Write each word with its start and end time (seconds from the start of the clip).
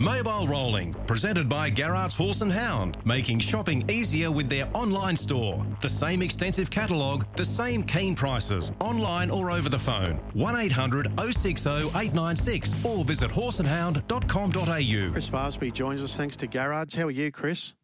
Mobile 0.00 0.48
Rolling, 0.48 0.92
presented 1.06 1.48
by 1.48 1.70
Garrard's 1.70 2.14
Horse 2.14 2.40
and 2.40 2.50
Hound, 2.52 2.96
making 3.04 3.38
shopping 3.38 3.88
easier 3.88 4.30
with 4.30 4.48
their 4.48 4.68
online 4.74 5.16
store. 5.16 5.64
The 5.80 5.88
same 5.88 6.20
extensive 6.20 6.68
catalogue, 6.70 7.26
the 7.36 7.44
same 7.44 7.84
keen 7.84 8.14
prices, 8.14 8.72
online 8.80 9.30
or 9.30 9.50
over 9.50 9.68
the 9.68 9.78
phone. 9.78 10.16
1800 10.34 11.12
060 11.18 11.70
896 11.70 12.74
or 12.84 13.04
visit 13.04 13.30
horseandhound.com.au. 13.30 15.12
Chris 15.12 15.30
Barsby 15.30 15.72
joins 15.72 16.02
us 16.02 16.16
thanks 16.16 16.36
to 16.38 16.46
Garrard's. 16.46 16.94
How 16.94 17.06
are 17.06 17.10
you, 17.10 17.30
Chris? 17.30 17.74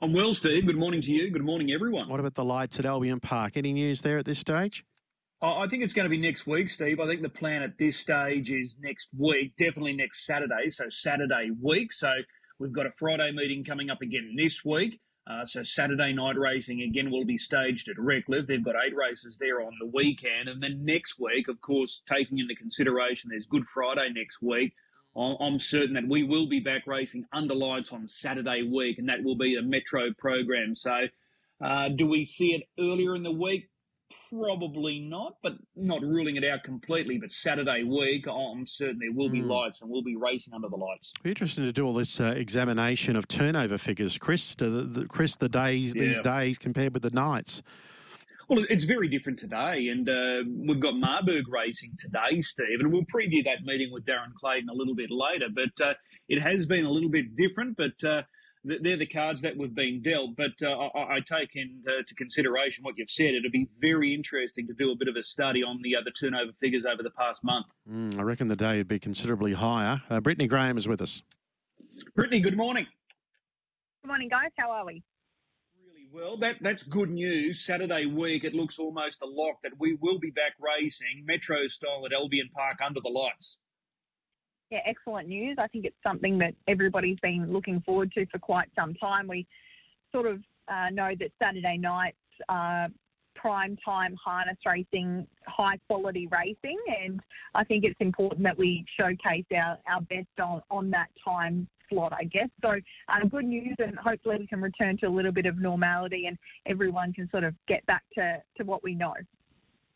I'm 0.00 0.12
well, 0.12 0.32
Steve. 0.32 0.66
Good 0.66 0.78
morning 0.78 1.02
to 1.02 1.10
you. 1.12 1.30
Good 1.30 1.44
morning, 1.44 1.72
everyone. 1.72 2.08
What 2.08 2.20
about 2.20 2.34
the 2.34 2.44
lights 2.44 2.78
at 2.78 2.86
Albion 2.86 3.20
Park? 3.20 3.56
Any 3.56 3.72
news 3.72 4.00
there 4.02 4.18
at 4.18 4.24
this 4.24 4.38
stage? 4.38 4.84
I 5.42 5.66
think 5.66 5.82
it's 5.82 5.92
going 5.92 6.04
to 6.04 6.10
be 6.10 6.18
next 6.18 6.46
week, 6.46 6.70
Steve. 6.70 7.00
I 7.00 7.06
think 7.06 7.20
the 7.20 7.28
plan 7.28 7.64
at 7.64 7.76
this 7.76 7.96
stage 7.96 8.52
is 8.52 8.76
next 8.80 9.08
week, 9.18 9.56
definitely 9.56 9.92
next 9.92 10.24
Saturday, 10.24 10.70
so 10.70 10.84
Saturday 10.88 11.50
week. 11.60 11.92
So 11.92 12.08
we've 12.60 12.72
got 12.72 12.86
a 12.86 12.92
Friday 12.96 13.32
meeting 13.32 13.64
coming 13.64 13.90
up 13.90 14.02
again 14.02 14.36
this 14.36 14.64
week. 14.64 15.00
Uh, 15.26 15.44
so 15.44 15.64
Saturday 15.64 16.12
night 16.12 16.38
racing 16.38 16.82
again 16.82 17.10
will 17.10 17.24
be 17.24 17.38
staged 17.38 17.88
at 17.88 17.98
Redcliffe. 17.98 18.46
They've 18.46 18.64
got 18.64 18.76
eight 18.86 18.94
races 18.94 19.36
there 19.40 19.62
on 19.62 19.72
the 19.80 19.86
weekend, 19.86 20.48
and 20.48 20.62
then 20.62 20.84
next 20.84 21.18
week, 21.18 21.48
of 21.48 21.60
course, 21.60 22.02
taking 22.08 22.38
into 22.38 22.54
consideration 22.54 23.30
there's 23.30 23.46
Good 23.46 23.66
Friday 23.66 24.10
next 24.14 24.42
week. 24.42 24.74
I'm 25.16 25.58
certain 25.58 25.94
that 25.94 26.08
we 26.08 26.22
will 26.22 26.48
be 26.48 26.60
back 26.60 26.86
racing 26.86 27.26
under 27.32 27.54
lights 27.54 27.92
on 27.92 28.06
Saturday 28.06 28.62
week, 28.62 28.98
and 28.98 29.08
that 29.08 29.22
will 29.24 29.36
be 29.36 29.56
a 29.56 29.62
Metro 29.62 30.12
program. 30.16 30.74
So, 30.74 31.06
uh, 31.62 31.88
do 31.88 32.06
we 32.06 32.24
see 32.24 32.54
it 32.54 32.62
earlier 32.80 33.14
in 33.14 33.22
the 33.22 33.30
week? 33.32 33.68
Probably 34.32 34.98
not, 34.98 35.36
but 35.42 35.52
not 35.76 36.00
ruling 36.00 36.36
it 36.36 36.44
out 36.44 36.62
completely. 36.64 37.18
But 37.18 37.32
Saturday 37.32 37.82
week, 37.82 38.26
I'm 38.26 38.64
certain 38.66 38.98
there 38.98 39.12
will 39.12 39.28
be 39.28 39.42
Mm. 39.42 39.48
lights 39.48 39.82
and 39.82 39.90
we'll 39.90 40.02
be 40.02 40.16
racing 40.16 40.54
under 40.54 40.70
the 40.70 40.76
lights. 40.76 41.12
Be 41.22 41.30
interesting 41.30 41.66
to 41.66 41.72
do 41.72 41.84
all 41.84 41.92
this 41.92 42.18
uh, 42.18 42.32
examination 42.34 43.14
of 43.14 43.28
turnover 43.28 43.76
figures, 43.76 44.16
Chris. 44.16 44.54
The, 44.54 44.70
the, 44.70 45.04
Chris, 45.04 45.36
the 45.36 45.50
days 45.50 45.92
these 45.92 46.18
days 46.22 46.56
compared 46.56 46.94
with 46.94 47.02
the 47.02 47.10
nights. 47.10 47.62
Well, 48.48 48.64
it's 48.70 48.86
very 48.86 49.08
different 49.08 49.38
today, 49.38 49.88
and 49.88 50.08
uh, 50.08 50.42
we've 50.66 50.80
got 50.80 50.94
Marburg 50.96 51.48
racing 51.48 51.92
today, 51.98 52.40
Steve, 52.40 52.80
and 52.80 52.90
we'll 52.90 53.04
preview 53.04 53.44
that 53.44 53.64
meeting 53.64 53.92
with 53.92 54.04
Darren 54.06 54.32
Clayton 54.34 54.68
a 54.70 54.74
little 54.74 54.94
bit 54.94 55.10
later. 55.10 55.46
But 55.54 55.86
uh, 55.86 55.94
it 56.30 56.40
has 56.40 56.64
been 56.64 56.86
a 56.86 56.90
little 56.90 57.10
bit 57.10 57.36
different, 57.36 57.76
but 57.76 58.02
uh, 58.08 58.22
they're 58.64 58.96
the 58.96 59.06
cards 59.06 59.42
that 59.42 59.56
we've 59.56 59.74
been 59.74 60.02
dealt. 60.02 60.36
But 60.36 60.62
uh, 60.62 60.70
I-, 60.70 61.16
I 61.16 61.20
take 61.20 61.56
into 61.56 62.14
consideration 62.16 62.84
what 62.84 62.94
you've 62.96 63.10
said. 63.10 63.34
It'll 63.34 63.50
be 63.50 63.68
very 63.80 64.14
interesting 64.14 64.66
to 64.66 64.72
do 64.72 64.92
a 64.92 64.96
bit 64.96 65.08
of 65.08 65.16
a 65.16 65.22
study 65.22 65.62
on 65.62 65.80
the 65.82 65.96
uh, 65.96 66.00
the 66.04 66.10
turnover 66.10 66.52
figures 66.60 66.84
over 66.90 67.02
the 67.02 67.10
past 67.10 67.42
month. 67.44 67.66
Mm, 67.90 68.18
I 68.18 68.22
reckon 68.22 68.48
the 68.48 68.56
day 68.56 68.78
would 68.78 68.88
be 68.88 68.98
considerably 68.98 69.54
higher. 69.54 70.02
Uh, 70.08 70.20
Brittany 70.20 70.46
Graham 70.46 70.78
is 70.78 70.88
with 70.88 71.00
us. 71.00 71.22
Brittany, 72.14 72.40
good 72.40 72.56
morning. 72.56 72.86
Good 74.02 74.08
morning, 74.08 74.28
guys. 74.28 74.50
How 74.58 74.70
are 74.70 74.86
we? 74.86 75.02
Really 75.84 76.08
well. 76.12 76.36
That 76.36 76.56
that's 76.60 76.82
good 76.82 77.10
news. 77.10 77.64
Saturday 77.64 78.06
week, 78.06 78.44
it 78.44 78.54
looks 78.54 78.78
almost 78.78 79.18
a 79.22 79.26
lock 79.26 79.56
that 79.62 79.72
we 79.78 79.96
will 80.00 80.18
be 80.18 80.30
back 80.30 80.52
racing 80.60 81.24
Metro 81.24 81.66
style 81.66 82.04
at 82.06 82.12
Albion 82.12 82.48
Park 82.54 82.78
under 82.84 83.00
the 83.00 83.10
lights. 83.10 83.58
Yeah, 84.72 84.78
excellent 84.86 85.28
news. 85.28 85.58
I 85.60 85.66
think 85.66 85.84
it's 85.84 86.02
something 86.02 86.38
that 86.38 86.54
everybody's 86.66 87.20
been 87.20 87.52
looking 87.52 87.82
forward 87.82 88.10
to 88.12 88.24
for 88.32 88.38
quite 88.38 88.70
some 88.74 88.94
time. 88.94 89.28
We 89.28 89.46
sort 90.10 90.26
of 90.26 90.40
uh, 90.66 90.88
know 90.90 91.10
that 91.20 91.30
Saturday 91.38 91.76
nights 91.76 92.16
are 92.48 92.88
prime 93.34 93.76
time 93.84 94.16
harness 94.24 94.56
racing, 94.64 95.26
high 95.46 95.76
quality 95.88 96.26
racing, 96.28 96.78
and 97.04 97.20
I 97.54 97.64
think 97.64 97.84
it's 97.84 98.00
important 98.00 98.44
that 98.44 98.56
we 98.56 98.86
showcase 98.98 99.44
our, 99.54 99.76
our 99.86 100.00
best 100.00 100.40
on, 100.42 100.62
on 100.70 100.88
that 100.92 101.08
time 101.22 101.68
slot, 101.90 102.14
I 102.14 102.24
guess. 102.24 102.48
So, 102.62 102.70
uh, 102.70 103.26
good 103.30 103.44
news, 103.44 103.76
and 103.78 103.98
hopefully 103.98 104.36
we 104.38 104.46
can 104.46 104.62
return 104.62 104.96
to 105.02 105.06
a 105.06 105.10
little 105.10 105.32
bit 105.32 105.44
of 105.44 105.58
normality 105.58 106.28
and 106.28 106.38
everyone 106.64 107.12
can 107.12 107.28
sort 107.30 107.44
of 107.44 107.54
get 107.68 107.84
back 107.84 108.04
to, 108.14 108.38
to 108.56 108.64
what 108.64 108.82
we 108.82 108.94
know. 108.94 109.12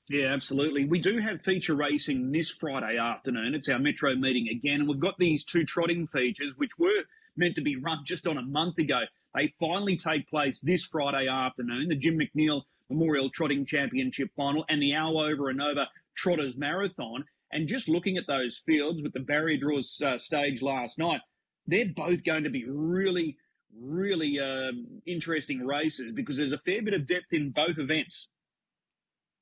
Yeah, 0.08 0.32
absolutely. 0.32 0.84
We 0.84 1.00
do 1.00 1.18
have 1.18 1.42
feature 1.42 1.74
racing 1.74 2.30
this 2.30 2.48
Friday 2.48 2.96
afternoon. 2.96 3.56
It's 3.56 3.68
our 3.68 3.80
Metro 3.80 4.14
meeting 4.14 4.48
again, 4.48 4.80
and 4.80 4.88
we've 4.88 5.00
got 5.00 5.18
these 5.18 5.42
two 5.42 5.64
trotting 5.64 6.06
features, 6.06 6.54
which 6.56 6.78
were 6.78 7.04
meant 7.36 7.56
to 7.56 7.60
be 7.60 7.74
run 7.74 8.04
just 8.04 8.28
on 8.28 8.38
a 8.38 8.42
month 8.42 8.78
ago. 8.78 9.00
They 9.34 9.52
finally 9.58 9.96
take 9.96 10.28
place 10.28 10.60
this 10.60 10.84
Friday 10.84 11.26
afternoon. 11.28 11.88
The 11.88 11.96
Jim 11.96 12.18
McNeil 12.18 12.62
Memorial 12.88 13.30
Trotting 13.30 13.66
Championship 13.66 14.30
final 14.36 14.64
and 14.68 14.80
the 14.80 14.94
Al 14.94 15.18
Over 15.18 15.50
and 15.50 15.60
Over 15.60 15.86
Trotters 16.16 16.56
Marathon. 16.56 17.24
And 17.50 17.66
just 17.66 17.88
looking 17.88 18.16
at 18.16 18.28
those 18.28 18.62
fields 18.64 19.02
with 19.02 19.12
the 19.12 19.20
barrier 19.20 19.58
draws 19.58 20.00
uh, 20.00 20.18
stage 20.18 20.62
last 20.62 20.98
night, 20.98 21.20
they're 21.66 21.92
both 21.94 22.22
going 22.22 22.44
to 22.44 22.50
be 22.50 22.64
really, 22.68 23.36
really 23.76 24.38
um, 24.38 24.86
interesting 25.04 25.66
races 25.66 26.12
because 26.14 26.36
there's 26.36 26.52
a 26.52 26.58
fair 26.58 26.80
bit 26.80 26.94
of 26.94 27.08
depth 27.08 27.32
in 27.32 27.50
both 27.50 27.78
events. 27.78 28.28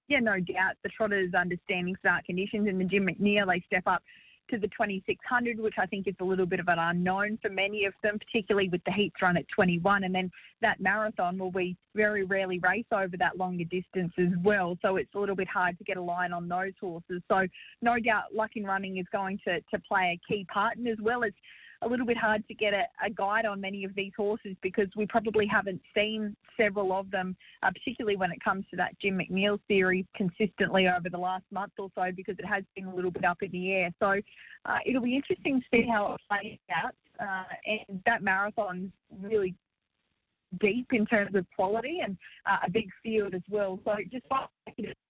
Yeah, 0.09 0.21
no 0.21 0.39
doubt. 0.39 0.75
The 0.83 0.91
Trotters 0.91 1.33
understanding 1.35 1.97
start 1.99 2.25
conditions 2.25 2.69
and 2.69 2.81
the 2.81 2.85
Jim 2.85 3.07
McNeil, 3.07 3.47
they 3.47 3.63
step 3.67 3.85
up 3.87 4.03
to 4.51 4.59
the 4.59 4.69
2600, 4.69 5.59
which 5.59 5.77
I 5.79 5.87
think 5.87 6.07
is 6.07 6.15
a 6.21 6.25
little 6.25 6.45
bit 6.45 6.61
of 6.61 6.69
an 6.69 6.79
unknown 6.79 7.39
for 7.41 7.49
many 7.49 7.87
of 7.87 7.95
them, 8.03 8.19
particularly 8.19 8.69
with 8.69 8.83
the 8.85 8.93
heats 8.93 9.17
run 9.23 9.37
at 9.37 9.47
21. 9.55 10.05
And 10.05 10.15
then 10.15 10.31
that 10.61 10.81
marathon 10.81 11.39
will 11.39 11.51
we 11.51 11.77
very 11.95 12.25
rarely 12.25 12.59
race 12.59 12.85
over 12.93 13.17
that 13.17 13.39
longer 13.39 13.65
distance 13.65 14.13
as 14.19 14.29
well. 14.43 14.77
So 14.83 14.97
it's 14.97 15.15
a 15.15 15.19
little 15.19 15.37
bit 15.37 15.49
hard 15.49 15.79
to 15.79 15.85
get 15.85 15.97
a 15.97 16.03
line 16.03 16.33
on 16.33 16.49
those 16.49 16.73
horses. 16.79 17.23
So 17.29 17.47
no 17.81 17.99
doubt 17.99 18.35
luck 18.35 18.51
in 18.57 18.65
running 18.65 18.99
is 18.99 19.07
going 19.13 19.39
to, 19.47 19.61
to 19.61 19.79
play 19.89 20.21
a 20.21 20.33
key 20.33 20.47
part. 20.53 20.77
And 20.77 20.87
as 20.89 20.99
well 21.01 21.25
as 21.25 21.33
a 21.85 21.89
little 21.89 22.07
bit 22.07 22.17
hard 22.17 22.47
to 22.49 22.55
get 22.55 22.73
a, 22.73 22.85
a 23.05 23.11
guide 23.11 23.47
on 23.47 23.61
many 23.61 23.85
of 23.85 23.95
these 23.95 24.13
horses 24.17 24.57
because 24.63 24.89
we 24.97 25.07
probably 25.07 25.47
haven't 25.47 25.81
seen 25.95 26.37
several 26.57 26.93
of 26.93 27.11
them, 27.11 27.37
uh, 27.63 27.71
particularly 27.71 28.17
when 28.17 28.31
it 28.31 28.43
comes 28.43 28.65
to 28.71 28.77
that 28.77 28.99
Jim 29.01 29.19
McNeil 29.19 29.59
series 29.69 30.05
consistently 30.17 30.89
over 30.89 31.09
the 31.11 31.19
last 31.19 31.45
month 31.53 31.73
or 31.79 31.89
so 31.95 32.11
because 32.15 32.37
it 32.39 32.47
has 32.47 32.65
been 32.75 32.87
a 32.87 32.95
little 32.95 33.11
bit 33.11 33.25
up 33.25 33.43
in 33.43 33.51
the 33.51 33.73
air. 33.73 33.91
So 33.99 34.21
uh, 34.67 34.79
it'll 34.87 35.03
be 35.03 35.17
interesting 35.17 35.61
to 35.61 35.67
see 35.71 35.87
how 35.89 36.15
it 36.15 36.21
plays 36.29 36.59
out. 36.75 36.95
Uh, 37.21 37.45
and 37.89 38.03
that 38.07 38.23
marathon's 38.23 38.91
really 39.21 39.55
deep 40.61 40.89
in 40.93 41.07
terms 41.07 41.35
of 41.35 41.47
quality 41.55 42.01
and 42.05 42.17
uh, 42.47 42.59
a 42.67 42.71
big 42.71 42.89
field 43.03 43.35
as 43.35 43.43
well. 43.51 43.79
So 43.85 43.95
just 44.11 44.29
by 44.29 44.47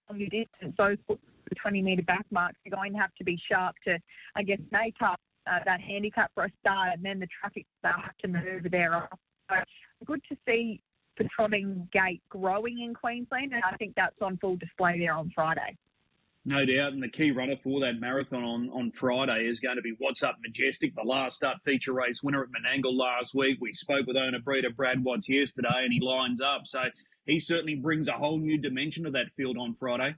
longer 0.09 0.25
distance, 0.25 0.75
those 0.77 0.97
20 1.61 1.81
metre 1.81 2.03
back 2.03 2.25
marks 2.31 2.57
are 2.65 2.75
going 2.75 2.93
to 2.93 2.99
have 2.99 3.13
to 3.15 3.23
be 3.23 3.39
sharp 3.49 3.75
to, 3.85 3.97
I 4.35 4.43
guess, 4.43 4.59
make 4.71 4.95
up 5.03 5.19
uh, 5.47 5.59
that 5.65 5.81
handicap 5.81 6.31
for 6.33 6.45
a 6.45 6.51
start, 6.59 6.93
and 6.93 7.03
then 7.03 7.19
the 7.19 7.27
traffic 7.39 7.65
have 7.83 8.17
to 8.21 8.27
move 8.27 8.69
thereafter. 8.69 9.17
So 9.49 9.55
good 10.05 10.21
to 10.29 10.37
see 10.47 10.81
the 11.17 11.25
trotting 11.35 11.87
gate 11.93 12.21
growing 12.29 12.81
in 12.81 12.93
Queensland, 12.93 13.53
and 13.53 13.63
I 13.63 13.75
think 13.77 13.93
that's 13.95 14.21
on 14.21 14.37
full 14.37 14.57
display 14.57 14.99
there 14.99 15.13
on 15.13 15.31
Friday. 15.33 15.77
No 16.47 16.63
doubt, 16.63 16.93
and 16.93 17.01
the 17.01 17.09
key 17.09 17.31
runner 17.31 17.55
for 17.63 17.79
that 17.79 17.99
marathon 17.99 18.43
on, 18.43 18.69
on 18.69 18.91
Friday 18.91 19.47
is 19.47 19.59
going 19.59 19.77
to 19.77 19.81
be 19.81 19.95
What's 19.97 20.21
Up 20.21 20.35
Majestic, 20.45 20.93
the 20.95 21.01
last 21.01 21.37
start 21.37 21.57
feature 21.65 21.93
race 21.93 22.21
winner 22.21 22.43
at 22.43 22.49
Menangle 22.49 22.95
last 22.95 23.33
week. 23.33 23.57
We 23.59 23.73
spoke 23.73 24.05
with 24.05 24.15
owner 24.15 24.39
breeder 24.39 24.69
Brad 24.69 25.03
Watts 25.03 25.27
yesterday, 25.27 25.83
and 25.83 25.91
he 25.91 25.99
lines 25.99 26.41
up. 26.41 26.61
So 26.65 26.83
he 27.25 27.39
certainly 27.39 27.73
brings 27.73 28.07
a 28.07 28.13
whole 28.13 28.37
new 28.37 28.59
dimension 28.59 29.05
to 29.05 29.11
that 29.11 29.31
field 29.35 29.57
on 29.57 29.75
Friday. 29.79 30.13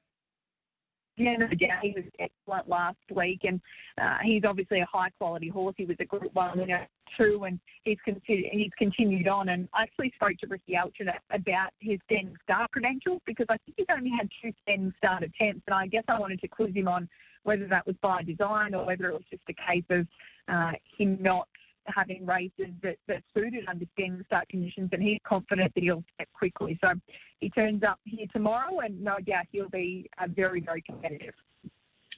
Yeah, 1.18 1.36
no 1.36 1.48
doubt. 1.48 1.82
He 1.82 1.94
was 1.96 2.06
excellent 2.20 2.70
last 2.70 2.98
week, 3.14 3.42
and 3.44 3.60
uh, 4.00 4.18
he's 4.24 4.44
obviously 4.46 4.82
a 4.82 4.86
high 4.86 5.10
quality 5.18 5.50
horse. 5.50 5.74
He 5.76 5.86
was 5.86 5.98
a 6.00 6.06
Group 6.06 6.34
One 6.34 6.60
winner 6.60 6.88
too, 7.18 7.44
and 7.46 7.60
he's 7.84 7.98
considered, 8.06 8.46
he's 8.52 8.72
continued 8.78 9.28
on. 9.28 9.50
And 9.50 9.68
I 9.74 9.84
actually 9.84 10.12
spoke 10.16 10.38
to 10.42 10.48
Ricky 10.48 10.74
Altrin 10.74 11.12
about 11.32 11.72
his 11.80 12.00
standing 12.06 12.36
start 12.44 12.72
credentials 12.72 13.22
because 13.26 13.48
I 13.50 13.58
think 13.66 13.78
he's 13.78 13.88
only 13.92 14.12
had 14.16 14.30
two 14.42 14.52
start 14.98 15.24
attempts, 15.24 15.64
and 15.66 15.74
I 15.74 15.88
guess 15.88 16.04
I 16.08 16.20
wanted 16.20 16.40
to 16.42 16.48
quiz 16.48 16.76
him 16.76 16.88
on 16.88 17.10
whether 17.44 17.68
that 17.68 17.88
was 17.88 17.96
by 18.02 18.22
design 18.22 18.76
or 18.76 18.86
whether 18.86 19.08
it 19.08 19.14
was 19.14 19.24
just 19.32 19.44
a 19.50 19.54
case 19.54 19.86
of 19.90 20.06
uh, 20.50 20.74
him 20.98 21.18
not 21.20 21.48
having 21.88 22.26
races 22.26 22.74
that, 22.84 22.98
that 23.08 23.24
suited 23.34 23.66
under 23.68 23.86
standing 23.94 24.24
start 24.26 24.50
conditions, 24.50 24.90
and 24.92 25.02
he's 25.02 25.20
confident 25.24 25.74
that 25.74 25.84
he'll 25.84 26.04
step 26.16 26.28
quickly. 26.34 26.78
So 26.82 26.94
he 27.40 27.50
turns 27.50 27.84
up 27.84 28.00
here 28.04 28.28
tomorrow, 28.32 28.80
and 28.80 29.02
no 29.02 29.18
doubt 29.26 29.46
he'll 29.52 29.70
be 29.70 30.10
uh, 30.18 30.28
very, 30.30 30.62
very 30.62 30.82
competitive. 30.82 31.34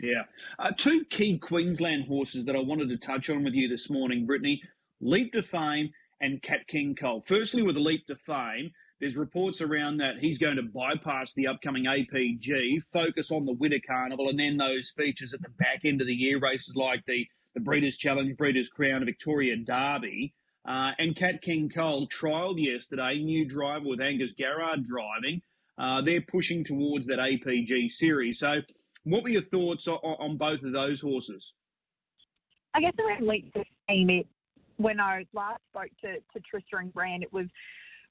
Yeah. 0.01 0.23
Uh, 0.57 0.71
two 0.75 1.03
key 1.05 1.37
Queensland 1.37 2.05
horses 2.07 2.45
that 2.45 2.55
I 2.55 2.59
wanted 2.59 2.89
to 2.89 2.97
touch 2.97 3.29
on 3.29 3.43
with 3.43 3.53
you 3.53 3.67
this 3.67 3.89
morning, 3.89 4.25
Brittany 4.25 4.61
Leap 5.01 5.33
to 5.33 5.43
Fame 5.43 5.91
and 6.21 6.41
Cat 6.41 6.67
King 6.67 6.95
Cole. 6.95 7.23
Firstly, 7.25 7.61
with 7.61 7.75
the 7.75 7.81
Leap 7.81 8.07
to 8.07 8.15
Fame, 8.15 8.71
there's 8.99 9.15
reports 9.15 9.61
around 9.61 9.97
that 9.97 10.19
he's 10.19 10.37
going 10.37 10.57
to 10.57 10.63
bypass 10.63 11.33
the 11.33 11.47
upcoming 11.47 11.85
APG, 11.85 12.83
focus 12.91 13.31
on 13.31 13.45
the 13.45 13.53
Winter 13.53 13.79
Carnival, 13.85 14.29
and 14.29 14.39
then 14.39 14.57
those 14.57 14.91
features 14.95 15.33
at 15.33 15.41
the 15.41 15.49
back 15.49 15.85
end 15.85 16.01
of 16.01 16.07
the 16.07 16.13
year, 16.13 16.39
races 16.39 16.75
like 16.75 17.05
the, 17.05 17.25
the 17.59 17.65
Breeders' 17.65 17.97
Challenge, 17.97 18.35
Breeders' 18.37 18.69
Crown, 18.69 19.05
Victoria 19.05 19.57
Derby. 19.57 20.33
Uh, 20.67 20.91
and 20.99 21.15
Cat 21.15 21.41
King 21.41 21.69
Cole 21.69 22.07
trialled 22.07 22.63
yesterday, 22.63 23.19
new 23.19 23.47
driver 23.47 23.85
with 23.85 24.01
Angus 24.01 24.31
Garrard 24.37 24.85
driving. 24.85 25.41
Uh, 25.77 26.01
they're 26.01 26.21
pushing 26.21 26.63
towards 26.63 27.07
that 27.07 27.19
APG 27.19 27.89
series. 27.89 28.39
So, 28.39 28.61
what 29.05 29.23
were 29.23 29.29
your 29.29 29.41
thoughts 29.41 29.87
on, 29.87 29.97
on 29.97 30.37
both 30.37 30.61
of 30.63 30.73
those 30.73 30.99
horses? 30.99 31.53
I 32.73 32.81
guess 32.81 32.93
around 32.99 33.25
to 33.55 33.63
Fame, 33.87 34.09
it 34.09 34.27
when 34.77 34.99
I 34.99 35.25
last 35.33 35.61
spoke 35.71 35.89
to, 36.01 36.15
to 36.15 36.39
Trista 36.39 36.79
and 36.79 36.93
Grant, 36.93 37.23
it 37.23 37.33
was 37.33 37.47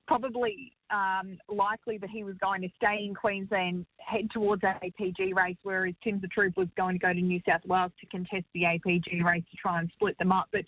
probably 0.09 0.73
um, 0.91 1.39
likely 1.49 1.99
that 1.99 2.09
he 2.09 2.25
was 2.25 2.35
going 2.41 2.63
to 2.63 2.69
stay 2.77 3.05
in 3.05 3.15
Queensland, 3.15 3.85
head 3.99 4.29
towards 4.33 4.63
that 4.63 4.83
APG 4.83 5.35
race, 5.35 5.57
whereas 5.63 5.95
Tim 6.03 6.19
the 6.21 6.29
Troop 6.29 6.57
was 6.57 6.67
going 6.79 6.95
to 6.95 6.99
go 6.99 7.13
to 7.13 7.21
New 7.21 7.41
South 7.47 7.61
Wales 7.67 7.93
to 8.01 8.07
contest 8.07 8.47
the 8.55 8.63
APG 8.63 9.23
race 9.23 9.45
to 9.51 9.57
try 9.59 9.79
and 9.79 9.91
split 9.93 10.19
them 10.19 10.33
up. 10.33 10.49
But 10.51 10.63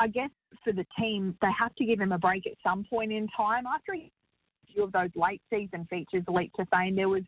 I 0.00 0.08
guess 0.08 0.30
for 0.62 0.74
the 0.74 0.84
team, 1.00 1.34
they 1.40 1.48
have 1.58 1.74
to 1.76 1.84
give 1.84 1.98
him 1.98 2.12
a 2.12 2.18
break 2.18 2.46
at 2.46 2.52
some 2.62 2.84
point 2.88 3.10
in 3.10 3.26
time. 3.34 3.64
After 3.66 3.94
a 3.94 4.10
few 4.72 4.84
of 4.84 4.92
those 4.92 5.10
late 5.16 5.40
season 5.50 5.86
features 5.88 6.24
Leap 6.28 6.52
to 6.54 6.66
Fame, 6.66 6.94
there 6.94 7.08
was 7.08 7.22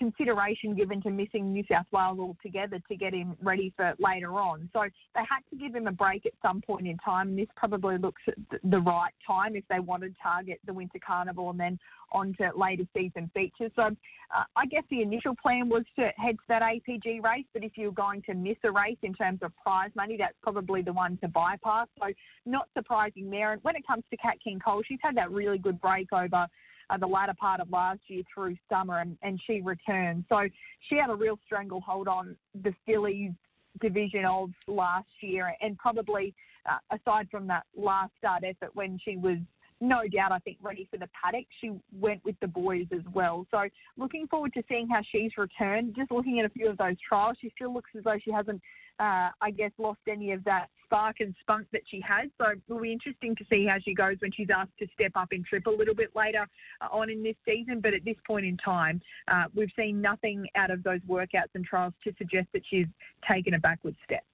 consideration 0.00 0.74
given 0.74 1.02
to 1.02 1.10
missing 1.10 1.52
New 1.52 1.62
South 1.70 1.84
Wales 1.92 2.18
altogether 2.18 2.80
to 2.88 2.96
get 2.96 3.12
him 3.12 3.36
ready 3.42 3.70
for 3.76 3.92
later 3.98 4.32
on. 4.32 4.68
So 4.72 4.80
they 5.14 5.20
had 5.20 5.42
to 5.50 5.56
give 5.56 5.74
him 5.74 5.86
a 5.86 5.92
break 5.92 6.24
at 6.24 6.32
some 6.40 6.62
point 6.62 6.88
in 6.88 6.96
time. 6.98 7.28
And 7.28 7.38
this 7.38 7.48
probably 7.54 7.98
looks 7.98 8.22
the 8.64 8.80
right 8.80 9.12
time 9.26 9.56
if 9.56 9.64
they 9.68 9.78
want 9.78 10.02
to 10.02 10.10
target 10.22 10.58
the 10.66 10.72
Winter 10.72 10.98
Carnival 11.06 11.50
and 11.50 11.60
then 11.60 11.78
on 12.12 12.34
to 12.40 12.50
later 12.56 12.84
season 12.96 13.30
features. 13.34 13.70
So 13.76 13.82
uh, 13.82 14.44
I 14.56 14.64
guess 14.66 14.84
the 14.90 15.02
initial 15.02 15.34
plan 15.40 15.68
was 15.68 15.84
to 15.96 16.08
head 16.16 16.36
to 16.36 16.44
that 16.48 16.62
APG 16.62 17.22
race, 17.22 17.44
but 17.52 17.62
if 17.62 17.72
you're 17.76 17.92
going 17.92 18.22
to 18.22 18.34
miss 18.34 18.56
a 18.64 18.72
race 18.72 18.98
in 19.02 19.12
terms 19.12 19.40
of 19.42 19.52
prize 19.62 19.90
money, 19.94 20.16
that's 20.18 20.34
probably 20.42 20.80
the 20.80 20.94
one 20.94 21.18
to 21.18 21.28
bypass. 21.28 21.88
So 22.00 22.06
not 22.46 22.68
surprising 22.74 23.30
there. 23.30 23.52
And 23.52 23.62
when 23.62 23.76
it 23.76 23.86
comes 23.86 24.04
to 24.10 24.16
Cat 24.16 24.38
King 24.42 24.60
Cole, 24.64 24.82
she's 24.88 24.98
had 25.02 25.16
that 25.18 25.30
really 25.30 25.58
good 25.58 25.78
break 25.78 26.10
over 26.12 26.46
uh, 26.90 26.98
the 26.98 27.06
latter 27.06 27.34
part 27.38 27.60
of 27.60 27.70
last 27.70 28.00
year 28.08 28.22
through 28.32 28.56
summer, 28.68 28.98
and, 28.98 29.16
and 29.22 29.40
she 29.46 29.60
returned. 29.60 30.24
So 30.28 30.42
she 30.88 30.96
had 30.96 31.10
a 31.10 31.14
real 31.14 31.38
stranglehold 31.46 32.08
on 32.08 32.36
the 32.62 32.74
fillies 32.86 33.32
division 33.80 34.24
of 34.24 34.50
last 34.66 35.08
year, 35.20 35.54
and 35.60 35.78
probably 35.78 36.34
uh, 36.68 36.96
aside 36.96 37.28
from 37.30 37.46
that 37.46 37.64
last 37.76 38.12
start 38.18 38.42
effort 38.44 38.70
when 38.74 38.98
she 39.04 39.16
was 39.16 39.38
no 39.80 40.02
doubt, 40.12 40.30
I 40.30 40.38
think, 40.40 40.58
ready 40.60 40.86
for 40.90 40.98
the 40.98 41.08
paddock. 41.22 41.46
She 41.60 41.72
went 41.98 42.22
with 42.22 42.36
the 42.40 42.48
boys 42.48 42.86
as 42.92 43.00
well. 43.14 43.46
So 43.50 43.62
looking 43.96 44.26
forward 44.26 44.52
to 44.54 44.62
seeing 44.68 44.88
how 44.88 45.00
she's 45.10 45.30
returned. 45.38 45.94
Just 45.96 46.10
looking 46.10 46.38
at 46.38 46.44
a 46.44 46.50
few 46.50 46.68
of 46.68 46.76
those 46.76 46.96
trials, 47.06 47.38
she 47.40 47.50
still 47.56 47.72
looks 47.72 47.90
as 47.96 48.04
though 48.04 48.18
she 48.22 48.30
hasn't, 48.30 48.60
uh, 48.98 49.30
I 49.40 49.50
guess, 49.56 49.70
lost 49.78 50.00
any 50.06 50.32
of 50.32 50.44
that 50.44 50.66
spark 50.90 51.20
and 51.20 51.34
spunk 51.40 51.68
that 51.72 51.82
she 51.88 52.00
has. 52.00 52.28
So 52.36 52.46
it'll 52.50 52.82
be 52.82 52.92
interesting 52.92 53.36
to 53.36 53.44
see 53.48 53.64
how 53.64 53.76
she 53.78 53.94
goes 53.94 54.16
when 54.18 54.32
she's 54.32 54.48
asked 54.54 54.76
to 54.80 54.88
step 54.92 55.12
up 55.14 55.32
in 55.32 55.44
trip 55.44 55.66
a 55.66 55.70
little 55.70 55.94
bit 55.94 56.10
later 56.16 56.46
uh, 56.80 56.88
on 56.90 57.08
in 57.10 57.22
this 57.22 57.36
season. 57.46 57.80
But 57.80 57.94
at 57.94 58.04
this 58.04 58.16
point 58.26 58.44
in 58.44 58.56
time, 58.56 59.00
uh, 59.28 59.44
we've 59.54 59.70
seen 59.76 60.00
nothing 60.00 60.48
out 60.56 60.70
of 60.70 60.82
those 60.82 61.00
workouts 61.08 61.54
and 61.54 61.64
trials 61.64 61.94
to 62.04 62.12
suggest 62.18 62.48
that 62.52 62.62
she's 62.68 62.86
taken 63.28 63.54
a 63.54 63.58
backward 63.60 63.94
step. 64.04 64.24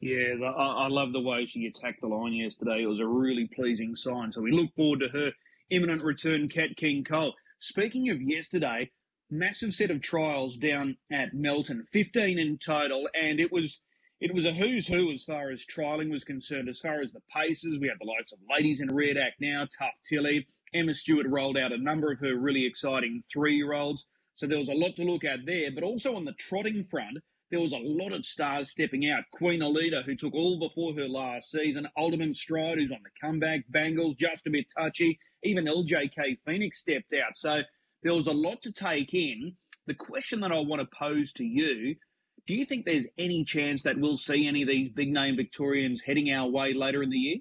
Yeah, 0.00 0.34
I, 0.44 0.84
I 0.84 0.88
love 0.88 1.12
the 1.12 1.20
way 1.20 1.46
she 1.46 1.66
attacked 1.66 2.00
the 2.00 2.08
line 2.08 2.32
yesterday. 2.32 2.82
It 2.82 2.86
was 2.86 3.00
a 3.00 3.06
really 3.06 3.46
pleasing 3.46 3.94
sign. 3.94 4.32
So 4.32 4.42
we 4.42 4.50
look 4.50 4.74
forward 4.74 5.00
to 5.00 5.08
her 5.08 5.30
imminent 5.70 6.02
return, 6.02 6.48
Cat 6.48 6.76
King 6.76 7.04
Cole. 7.04 7.34
Speaking 7.60 8.10
of 8.10 8.20
yesterday, 8.20 8.90
massive 9.30 9.72
set 9.74 9.90
of 9.90 10.02
trials 10.02 10.56
down 10.56 10.96
at 11.10 11.34
Melton, 11.34 11.86
15 11.92 12.38
in 12.38 12.58
total, 12.58 13.08
and 13.14 13.40
it 13.40 13.52
was 13.52 13.80
it 14.20 14.34
was 14.34 14.44
a 14.44 14.52
who's 14.52 14.86
who 14.86 15.12
as 15.12 15.24
far 15.24 15.50
as 15.50 15.64
trialling 15.64 16.10
was 16.10 16.24
concerned. 16.24 16.68
As 16.68 16.78
far 16.78 17.00
as 17.00 17.12
the 17.12 17.20
paces, 17.34 17.78
we 17.78 17.88
had 17.88 17.98
the 18.00 18.06
likes 18.06 18.32
of 18.32 18.38
Ladies 18.50 18.80
in 18.80 18.94
Red 18.94 19.16
Act 19.16 19.40
now, 19.40 19.66
Tough 19.78 19.94
Tilly. 20.08 20.46
Emma 20.72 20.94
Stewart 20.94 21.26
rolled 21.28 21.56
out 21.56 21.72
a 21.72 21.78
number 21.78 22.10
of 22.10 22.20
her 22.20 22.36
really 22.36 22.66
exciting 22.66 23.22
three 23.32 23.56
year 23.56 23.72
olds. 23.72 24.06
So 24.34 24.46
there 24.46 24.58
was 24.58 24.68
a 24.68 24.74
lot 24.74 24.96
to 24.96 25.04
look 25.04 25.24
at 25.24 25.46
there. 25.46 25.70
But 25.72 25.84
also 25.84 26.16
on 26.16 26.24
the 26.24 26.32
trotting 26.32 26.84
front, 26.90 27.18
there 27.50 27.60
was 27.60 27.72
a 27.72 27.78
lot 27.78 28.12
of 28.12 28.24
stars 28.24 28.70
stepping 28.70 29.08
out. 29.08 29.24
Queen 29.32 29.60
Elida, 29.60 30.04
who 30.04 30.16
took 30.16 30.34
all 30.34 30.58
before 30.58 30.94
her 30.94 31.08
last 31.08 31.50
season. 31.50 31.86
Alderman 31.96 32.34
Stride, 32.34 32.78
who's 32.78 32.90
on 32.90 33.02
the 33.04 33.10
comeback. 33.20 33.64
Bangles, 33.68 34.16
just 34.16 34.46
a 34.46 34.50
bit 34.50 34.66
touchy. 34.76 35.18
Even 35.42 35.66
LJK 35.66 36.38
Phoenix 36.44 36.78
stepped 36.78 37.12
out. 37.12 37.36
So 37.36 37.62
there 38.02 38.14
was 38.14 38.26
a 38.26 38.32
lot 38.32 38.62
to 38.62 38.72
take 38.72 39.14
in. 39.14 39.54
The 39.86 39.94
question 39.94 40.40
that 40.40 40.50
I 40.50 40.58
want 40.60 40.80
to 40.80 40.96
pose 40.98 41.32
to 41.34 41.44
you 41.44 41.94
do 42.46 42.54
you 42.54 42.64
think 42.64 42.84
there's 42.84 43.06
any 43.18 43.44
chance 43.44 43.82
that 43.82 43.98
we'll 43.98 44.16
see 44.16 44.46
any 44.46 44.62
of 44.62 44.68
these 44.68 44.90
big 44.90 45.12
name 45.12 45.36
Victorians 45.36 46.02
heading 46.04 46.30
our 46.32 46.48
way 46.48 46.74
later 46.74 47.02
in 47.02 47.10
the 47.10 47.16
year? 47.16 47.36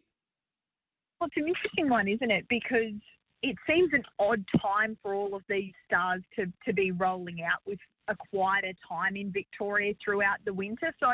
Well, 1.19 1.27
it's 1.27 1.37
an 1.37 1.47
interesting 1.47 1.89
one, 1.89 2.07
isn't 2.07 2.31
it? 2.31 2.45
Because 2.49 2.93
it 3.41 3.57
seems 3.67 3.91
an 3.93 4.03
odd 4.19 4.43
time 4.61 4.97
for 5.01 5.13
all 5.13 5.35
of 5.35 5.41
these 5.49 5.73
stars 5.85 6.21
to, 6.37 6.45
to 6.65 6.73
be 6.73 6.91
rolling 6.91 7.43
out 7.43 7.59
with 7.65 7.79
a 8.07 8.15
quieter 8.29 8.73
time 8.87 9.15
in 9.15 9.31
Victoria 9.31 9.93
throughout 10.03 10.37
the 10.45 10.53
winter. 10.53 10.93
So 10.99 11.07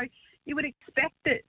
you 0.44 0.54
would 0.54 0.64
expect 0.64 1.14
that 1.24 1.40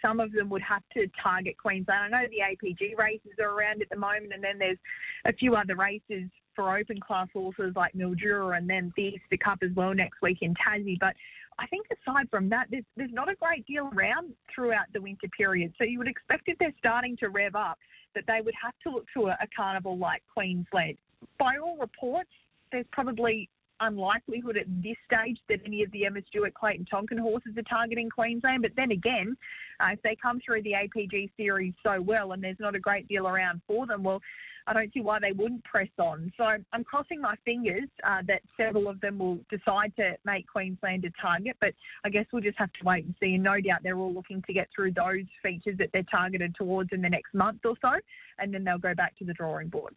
some 0.00 0.20
of 0.20 0.32
them 0.32 0.48
would 0.48 0.62
have 0.62 0.82
to 0.94 1.06
target 1.22 1.56
Queensland. 1.58 2.14
I 2.14 2.22
know 2.22 2.28
the 2.28 2.66
APG 2.66 2.96
races 2.96 3.32
are 3.40 3.50
around 3.50 3.82
at 3.82 3.90
the 3.90 3.96
moment, 3.96 4.32
and 4.34 4.42
then 4.42 4.58
there's 4.58 4.78
a 5.26 5.32
few 5.32 5.54
other 5.54 5.76
races 5.76 6.30
for 6.54 6.76
open 6.76 7.00
class 7.00 7.28
horses 7.32 7.72
like 7.76 7.92
Mildura 7.94 8.56
and 8.56 8.68
then 8.68 8.92
the 8.96 9.02
Easter 9.02 9.36
Cup 9.42 9.58
as 9.62 9.70
well 9.74 9.94
next 9.94 10.20
week 10.22 10.38
in 10.42 10.54
Tassie. 10.54 10.98
But 10.98 11.14
I 11.58 11.66
think 11.66 11.86
aside 11.90 12.28
from 12.30 12.48
that, 12.50 12.66
there's, 12.70 12.84
there's 12.96 13.12
not 13.12 13.28
a 13.28 13.34
great 13.34 13.66
deal 13.66 13.90
around 13.94 14.32
throughout 14.54 14.86
the 14.92 15.00
winter 15.00 15.28
period. 15.36 15.72
So 15.78 15.84
you 15.84 15.98
would 15.98 16.08
expect 16.08 16.44
if 16.46 16.58
they're 16.58 16.74
starting 16.78 17.16
to 17.18 17.28
rev 17.28 17.54
up 17.54 17.78
that 18.14 18.24
they 18.26 18.40
would 18.44 18.54
have 18.62 18.74
to 18.84 18.90
look 18.90 19.06
to 19.16 19.28
a, 19.28 19.38
a 19.40 19.46
carnival 19.54 19.96
like 19.98 20.22
Queensland. 20.32 20.96
By 21.38 21.56
all 21.62 21.76
reports, 21.78 22.30
there's 22.70 22.86
probably 22.92 23.48
unlikelihood 23.80 24.56
at 24.56 24.66
this 24.82 24.96
stage 25.06 25.38
that 25.48 25.58
any 25.66 25.82
of 25.82 25.90
the 25.92 26.06
Emma 26.06 26.20
Stewart 26.28 26.54
Clayton 26.54 26.86
Tonkin 26.86 27.18
horses 27.18 27.52
are 27.56 27.62
targeting 27.62 28.08
Queensland. 28.08 28.62
But 28.62 28.72
then 28.76 28.92
again, 28.92 29.36
uh, 29.80 29.92
if 29.92 30.02
they 30.02 30.16
come 30.20 30.40
through 30.44 30.62
the 30.62 30.72
APG 30.72 31.30
series 31.36 31.74
so 31.82 32.00
well 32.00 32.32
and 32.32 32.42
there's 32.42 32.60
not 32.60 32.74
a 32.74 32.80
great 32.80 33.08
deal 33.08 33.26
around 33.26 33.60
for 33.66 33.86
them, 33.86 34.02
well, 34.02 34.20
I 34.66 34.72
don't 34.72 34.92
see 34.92 35.00
why 35.00 35.18
they 35.20 35.32
wouldn't 35.32 35.64
press 35.64 35.88
on. 35.98 36.32
So 36.36 36.44
I'm 36.44 36.84
crossing 36.84 37.20
my 37.20 37.34
fingers 37.44 37.88
uh, 38.04 38.22
that 38.28 38.42
several 38.56 38.88
of 38.88 39.00
them 39.00 39.18
will 39.18 39.38
decide 39.50 39.94
to 39.96 40.16
make 40.24 40.46
Queensland 40.46 41.04
a 41.04 41.10
target, 41.20 41.56
but 41.60 41.74
I 42.04 42.10
guess 42.10 42.26
we'll 42.32 42.42
just 42.42 42.58
have 42.58 42.72
to 42.72 42.84
wait 42.84 43.04
and 43.04 43.14
see. 43.20 43.34
And 43.34 43.42
no 43.42 43.60
doubt 43.60 43.80
they're 43.82 43.98
all 43.98 44.12
looking 44.12 44.42
to 44.42 44.52
get 44.52 44.68
through 44.74 44.92
those 44.92 45.24
features 45.42 45.76
that 45.78 45.90
they're 45.92 46.04
targeted 46.10 46.54
towards 46.54 46.90
in 46.92 47.02
the 47.02 47.10
next 47.10 47.34
month 47.34 47.60
or 47.64 47.74
so, 47.80 47.92
and 48.38 48.52
then 48.52 48.64
they'll 48.64 48.78
go 48.78 48.94
back 48.94 49.16
to 49.18 49.24
the 49.24 49.34
drawing 49.34 49.68
board. 49.68 49.94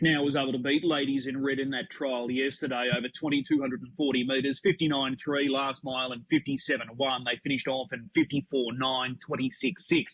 Now 0.00 0.22
was 0.22 0.36
able 0.36 0.52
to 0.52 0.58
beat 0.58 0.84
ladies 0.84 1.26
in 1.26 1.42
red 1.42 1.58
in 1.58 1.70
that 1.70 1.90
trial 1.90 2.30
yesterday 2.30 2.88
over 2.96 3.08
2,240 3.08 4.24
metres, 4.24 4.60
59.3 4.60 5.50
last 5.50 5.84
mile 5.84 6.12
and 6.12 6.22
57.1. 6.28 7.24
They 7.24 7.40
finished 7.42 7.68
off 7.68 7.92
in 7.92 8.08
54.9, 8.16 8.78
26.6 8.78 10.04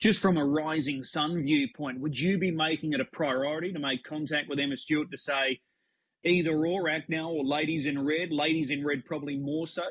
just 0.00 0.20
from 0.20 0.38
a 0.38 0.44
rising 0.44 1.04
sun 1.04 1.42
viewpoint, 1.42 2.00
would 2.00 2.18
you 2.18 2.38
be 2.38 2.50
making 2.50 2.94
it 2.94 3.00
a 3.00 3.04
priority 3.04 3.72
to 3.72 3.78
make 3.78 4.02
contact 4.02 4.48
with 4.48 4.58
Emma 4.58 4.76
Stewart 4.76 5.10
to 5.10 5.18
say 5.18 5.60
either 6.24 6.66
or 6.66 6.88
act 6.88 7.10
now 7.10 7.30
or 7.30 7.44
ladies 7.44 7.86
in 7.86 8.04
red? 8.04 8.32
Ladies 8.32 8.70
in 8.70 8.84
red 8.84 9.04
probably 9.04 9.36
more 9.36 9.66
so. 9.66 9.82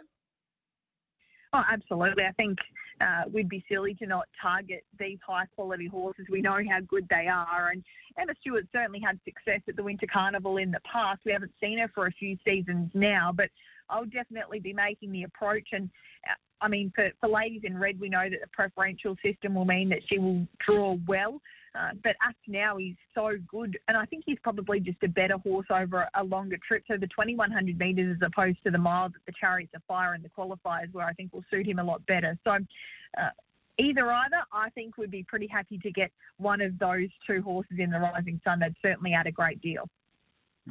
Oh, 1.53 1.63
absolutely. 1.71 2.23
I 2.23 2.31
think 2.33 2.57
uh, 3.01 3.23
we'd 3.31 3.49
be 3.49 3.63
silly 3.69 3.93
to 3.95 4.05
not 4.05 4.27
target 4.41 4.83
these 4.99 5.17
high 5.25 5.45
quality 5.55 5.87
horses. 5.87 6.25
We 6.29 6.41
know 6.41 6.59
how 6.69 6.79
good 6.87 7.07
they 7.09 7.27
are. 7.27 7.69
And 7.71 7.83
Emma 8.19 8.33
Stewart 8.41 8.65
certainly 8.71 8.99
had 8.99 9.19
success 9.25 9.61
at 9.67 9.75
the 9.75 9.83
Winter 9.83 10.07
Carnival 10.11 10.57
in 10.57 10.71
the 10.71 10.81
past. 10.91 11.21
We 11.25 11.31
haven't 11.31 11.53
seen 11.61 11.79
her 11.79 11.89
for 11.93 12.07
a 12.07 12.11
few 12.11 12.37
seasons 12.45 12.91
now, 12.93 13.31
but 13.35 13.49
I'll 13.89 14.05
definitely 14.05 14.59
be 14.59 14.73
making 14.73 15.11
the 15.11 15.23
approach. 15.23 15.69
And 15.71 15.89
uh, 16.29 16.33
I 16.61 16.67
mean, 16.67 16.91
for, 16.95 17.09
for 17.19 17.29
ladies 17.29 17.61
in 17.63 17.77
red, 17.77 17.99
we 17.99 18.09
know 18.09 18.29
that 18.29 18.39
the 18.41 18.47
preferential 18.51 19.15
system 19.23 19.55
will 19.55 19.65
mean 19.65 19.89
that 19.89 19.99
she 20.07 20.19
will 20.19 20.45
draw 20.65 20.97
well. 21.07 21.41
Uh, 21.75 21.91
but 22.03 22.15
Act 22.27 22.39
Now 22.47 22.77
is 22.77 22.95
so 23.13 23.33
good, 23.47 23.77
and 23.87 23.95
I 23.95 24.05
think 24.05 24.23
he's 24.25 24.39
probably 24.41 24.79
just 24.79 24.97
a 25.03 25.07
better 25.07 25.37
horse 25.37 25.67
over 25.69 26.07
a, 26.15 26.23
longer 26.23 26.57
trip. 26.67 26.83
So 26.87 26.95
the 26.97 27.07
2100 27.07 27.77
metres 27.77 28.17
as 28.19 28.27
opposed 28.27 28.57
to 28.63 28.71
the 28.71 28.77
mile 28.77 29.09
that 29.09 29.19
the 29.27 29.33
Chariots 29.39 29.71
Fire 29.87 30.13
and 30.13 30.23
the 30.23 30.29
qualifiers, 30.29 30.91
where 30.93 31.05
I 31.05 31.13
think 31.13 31.31
will 31.31 31.45
suit 31.51 31.67
him 31.67 31.77
a 31.77 31.83
lot 31.83 32.03
better. 32.07 32.37
So 32.43 32.51
uh, 32.51 33.29
either 33.77 34.11
either, 34.11 34.41
I 34.51 34.69
think 34.71 34.97
we'd 34.97 35.11
be 35.11 35.23
pretty 35.23 35.47
happy 35.47 35.77
to 35.77 35.91
get 35.91 36.11
one 36.37 36.59
of 36.61 36.77
those 36.79 37.09
two 37.27 37.41
horses 37.41 37.77
in 37.77 37.91
the 37.91 37.99
Rising 37.99 38.41
Sun. 38.43 38.59
They'd 38.59 38.75
certainly 38.81 39.13
add 39.13 39.27
a 39.27 39.31
great 39.31 39.61
deal. 39.61 39.87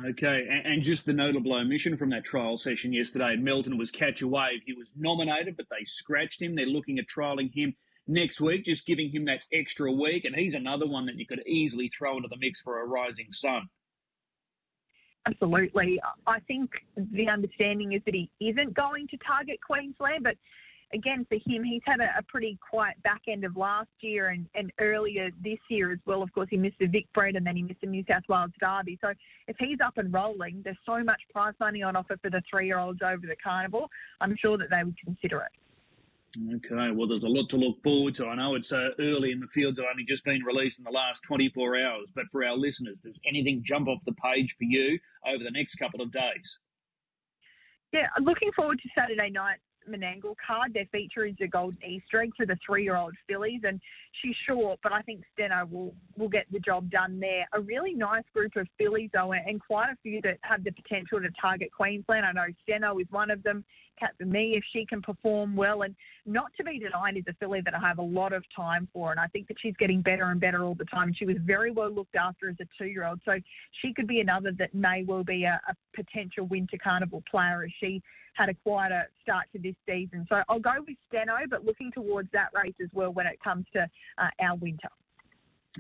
Okay, 0.07 0.62
and, 0.64 0.83
just 0.83 1.07
the 1.07 1.12
notable 1.12 1.55
omission 1.55 1.97
from 1.97 2.11
that 2.11 2.25
trial 2.25 2.57
session 2.57 2.93
yesterday 2.93 3.35
Melton 3.35 3.76
was 3.76 3.90
Catch 3.90 4.23
a 4.23 4.28
Wave. 4.28 4.61
He 4.64 4.73
was 4.73 4.93
nominated, 4.97 5.57
but 5.57 5.67
they 5.71 5.85
scratched 5.85 6.40
him. 6.40 6.55
They're 6.55 6.67
looking 6.67 6.99
at 6.99 7.07
trialling 7.09 7.52
him 7.52 7.75
next 8.07 8.40
week, 8.40 8.64
just 8.64 8.87
giving 8.87 9.11
him 9.11 9.25
that 9.25 9.40
extra 9.52 9.90
week. 9.90 10.25
And 10.25 10.37
he's 10.37 10.55
another 10.55 10.87
one 10.87 11.07
that 11.07 11.17
you 11.17 11.26
could 11.26 11.43
easily 11.47 11.88
throw 11.88 12.17
into 12.17 12.28
the 12.28 12.37
mix 12.38 12.61
for 12.61 12.81
a 12.81 12.87
rising 12.87 13.33
sun. 13.33 13.69
Absolutely. 15.26 16.00
I 16.26 16.40
think 16.40 16.71
the 16.97 17.28
understanding 17.28 17.93
is 17.93 18.02
that 18.07 18.14
he 18.14 18.31
isn't 18.40 18.75
going 18.75 19.09
to 19.09 19.17
target 19.19 19.59
Queensland, 19.67 20.23
but 20.23 20.37
again, 20.92 21.26
for 21.28 21.35
him, 21.35 21.62
he's 21.64 21.83
had 21.85 22.00
a, 22.00 22.18
a, 22.18 22.23
pretty 22.23 22.59
quiet 22.68 23.00
back 23.02 23.23
end 23.28 23.45
of 23.45 23.57
last 23.57 23.88
year 24.00 24.28
and, 24.28 24.47
and 24.54 24.73
earlier 24.80 25.30
this 25.42 25.59
year 25.68 25.92
as 25.92 25.99
well. 26.07 26.23
Of 26.23 26.33
course, 26.33 26.49
he 26.50 26.57
missed 26.57 26.78
the 26.78 26.87
Vic 26.87 27.07
Bred 27.14 27.37
and 27.37 27.47
then 27.47 27.57
he 27.57 27.62
missed 27.62 27.80
the 27.80 27.87
New 27.87 28.04
South 28.09 28.23
Wales 28.28 28.50
Derby. 28.61 28.99
So 29.00 29.12
if 29.47 29.57
he's 29.59 29.78
up 29.85 29.99
and 29.99 30.12
rolling, 30.12 30.62
there's 30.64 30.78
so 30.87 31.02
much 31.04 31.21
prize 31.33 31.54
money 31.61 31.83
on 31.83 31.97
offer 31.97 32.16
for 32.23 32.30
the 32.30 32.42
three 32.50 32.66
year 32.66 32.78
olds 32.78 33.00
over 33.02 33.26
the 33.26 33.37
carnival. 33.42 33.88
I'm 34.21 34.37
sure 34.37 34.59
that 34.59 34.71
they 34.71 34.83
would 34.85 34.97
consider 35.04 35.40
it. 35.40 35.52
Okay, 36.54 36.90
well, 36.95 37.09
there's 37.09 37.23
a 37.23 37.28
lot 37.28 37.49
to 37.50 37.57
look 37.57 37.83
forward 37.83 38.14
to. 38.16 38.26
I 38.26 38.35
know 38.35 38.54
it's 38.54 38.71
uh, 38.71 38.90
early 38.99 39.33
in 39.33 39.40
the 39.40 39.47
fields 39.47 39.78
only 39.78 40.04
just 40.04 40.25
been 40.25 40.42
released 40.42 40.78
in 40.78 40.85
the 40.85 40.90
last 40.90 41.23
24 41.23 41.80
hours, 41.80 42.11
but 42.14 42.26
for 42.30 42.45
our 42.45 42.54
listeners, 42.54 43.00
does 43.00 43.18
anything 43.26 43.62
jump 43.64 43.88
off 43.88 44.04
the 44.04 44.12
page 44.12 44.54
for 44.59 44.64
you 44.64 44.99
over 45.26 45.42
the 45.42 45.50
next 45.50 45.76
couple 45.76 46.02
of 46.02 46.12
days? 46.12 46.59
Yeah, 47.95 48.09
looking 48.21 48.52
forward 48.54 48.78
to 48.83 48.88
Saturday 48.95 49.30
night 49.30 49.57
Menangle 49.88 50.35
card. 50.45 50.75
Their 50.75 50.87
feature 50.92 51.25
is 51.25 51.35
the 51.38 51.49
Golden 51.49 51.83
Easter 51.83 52.23
egg 52.23 52.33
for 52.37 52.47
the 52.47 52.57
three-year-old 52.64 53.14
fillies, 53.28 53.61
and 53.64 53.80
she's 54.23 54.37
short, 54.47 54.78
but 54.83 54.92
I 54.92 55.02
think 55.02 55.23
Steno 55.35 55.66
will 55.71 55.95
will 56.16 56.28
get 56.28 56.47
the 56.50 56.61
job 56.61 56.90
done 56.90 57.21
there. 57.21 57.47
A 57.52 57.61
really 57.61 57.95
nice 57.95 58.25
group 58.35 58.57
of 58.57 58.66
fillies 58.76 59.11
though, 59.12 59.33
and 59.33 59.61
quite 59.61 59.90
a 59.90 59.97
few 60.02 60.21
that 60.23 60.38
have 60.42 60.64
the 60.64 60.73
potential 60.73 61.21
to 61.21 61.28
target 61.40 61.71
Queensland. 61.73 62.26
I 62.26 62.33
know 62.33 62.47
Steno 62.62 62.99
is 62.99 63.07
one 63.11 63.30
of 63.30 63.42
them. 63.42 63.64
Cat 63.99 64.14
for 64.19 64.26
me, 64.26 64.55
if 64.57 64.64
she 64.73 64.87
can 64.87 65.02
perform 65.02 65.57
well, 65.57 65.83
and 65.83 65.95
not 66.26 66.52
to 66.57 66.64
be 66.64 66.78
denied, 66.78 67.17
is 67.17 67.25
a 67.28 67.35
filly 67.35 67.61
that 67.62 67.75
I 67.75 67.81
have 67.81 67.99
a 67.99 68.02
lot 68.02 68.33
of 68.33 68.45
time 68.55 68.88
for, 68.93 69.11
and 69.11 69.21
I 69.21 69.26
think 69.28 69.49
that 69.49 69.57
she's 69.61 69.75
getting 69.78 70.02
better 70.02 70.25
and 70.25 70.40
better 70.40 70.64
all 70.64 70.75
the 70.75 70.85
time. 70.85 71.09
And 71.09 71.17
She 71.17 71.26
was 71.26 71.37
very 71.45 71.71
well 71.71 71.90
looked 71.90 72.17
after 72.17 72.49
as 72.49 72.57
a 72.61 72.67
two-year-old, 72.78 73.21
so 73.25 73.33
she 73.83 73.93
could 73.93 74.07
be 74.07 74.21
another 74.21 74.52
that 74.59 74.75
may 74.75 75.05
well 75.05 75.25
be 75.25 75.45
a, 75.45 75.61
a 75.69 75.75
potential 75.95 76.47
Winter 76.47 76.78
Carnival 76.83 77.23
player 77.31 77.64
as 77.64 77.71
she 77.81 78.02
had 78.35 78.49
a 78.49 78.55
quieter 78.55 79.11
start 79.23 79.47
to 79.52 79.59
this 79.59 79.75
season. 79.87 80.25
So 80.28 80.43
I'll 80.49 80.61
go 80.61 80.75
with 80.87 80.97
Steno, 81.09 81.37
but 81.50 81.64
looking 81.64 81.90
towards 81.93 82.31
that 82.33 82.49
race 82.55 82.75
as 82.83 82.88
well 82.93 83.12
when 83.12 83.26
it 83.26 83.38
comes 83.43 83.67
to 83.73 83.88
uh, 84.19 84.28
our 84.40 84.57
winter. 84.57 84.88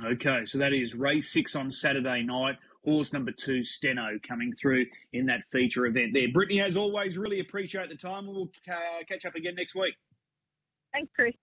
Okay, 0.04 0.44
so 0.44 0.58
that 0.58 0.72
is 0.72 0.94
race 0.94 1.30
six 1.32 1.56
on 1.56 1.72
Saturday 1.72 2.22
night. 2.22 2.56
Horse 2.88 3.12
number 3.12 3.32
two, 3.32 3.62
Steno, 3.64 4.18
coming 4.26 4.54
through 4.54 4.86
in 5.12 5.26
that 5.26 5.42
feature 5.52 5.84
event 5.84 6.14
there. 6.14 6.28
Brittany, 6.32 6.62
as 6.62 6.74
always, 6.74 7.18
really 7.18 7.40
appreciate 7.40 7.90
the 7.90 7.96
time. 7.96 8.26
We'll 8.26 8.50
uh, 8.66 9.04
catch 9.06 9.26
up 9.26 9.34
again 9.34 9.56
next 9.56 9.74
week. 9.74 9.94
Thanks, 10.94 11.10
Chris. 11.14 11.34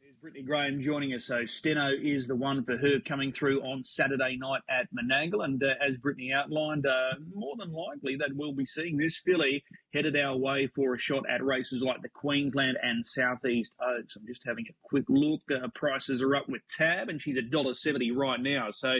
Here's 0.00 0.16
Brittany 0.20 0.44
Graham 0.44 0.82
joining 0.82 1.14
us. 1.14 1.24
So 1.24 1.46
Steno 1.46 1.88
is 1.98 2.26
the 2.26 2.36
one 2.36 2.62
for 2.62 2.76
her 2.76 3.00
coming 3.08 3.32
through 3.32 3.62
on 3.62 3.84
Saturday 3.84 4.36
night 4.36 4.60
at 4.68 4.86
Menangle. 4.92 5.46
And 5.46 5.62
uh, 5.62 5.76
as 5.80 5.96
Brittany 5.96 6.30
outlined, 6.30 6.84
uh, 6.84 7.14
more 7.34 7.54
than 7.58 7.72
likely 7.72 8.16
that 8.16 8.28
we'll 8.34 8.52
be 8.52 8.66
seeing 8.66 8.98
this 8.98 9.16
filly 9.16 9.64
headed 9.94 10.14
our 10.14 10.36
way 10.36 10.66
for 10.66 10.92
a 10.92 10.98
shot 10.98 11.24
at 11.26 11.42
races 11.42 11.80
like 11.80 12.02
the 12.02 12.10
Queensland 12.10 12.76
and 12.82 13.06
Southeast 13.06 13.74
Oaks. 13.80 14.16
I'm 14.16 14.26
just 14.26 14.42
having 14.44 14.66
a 14.68 14.74
quick 14.82 15.06
look. 15.08 15.40
Uh, 15.50 15.68
prices 15.74 16.20
are 16.20 16.36
up 16.36 16.50
with 16.50 16.60
Tab, 16.68 17.08
and 17.08 17.18
she's 17.22 17.38
$1.70 17.38 18.14
right 18.14 18.40
now. 18.42 18.70
So 18.72 18.96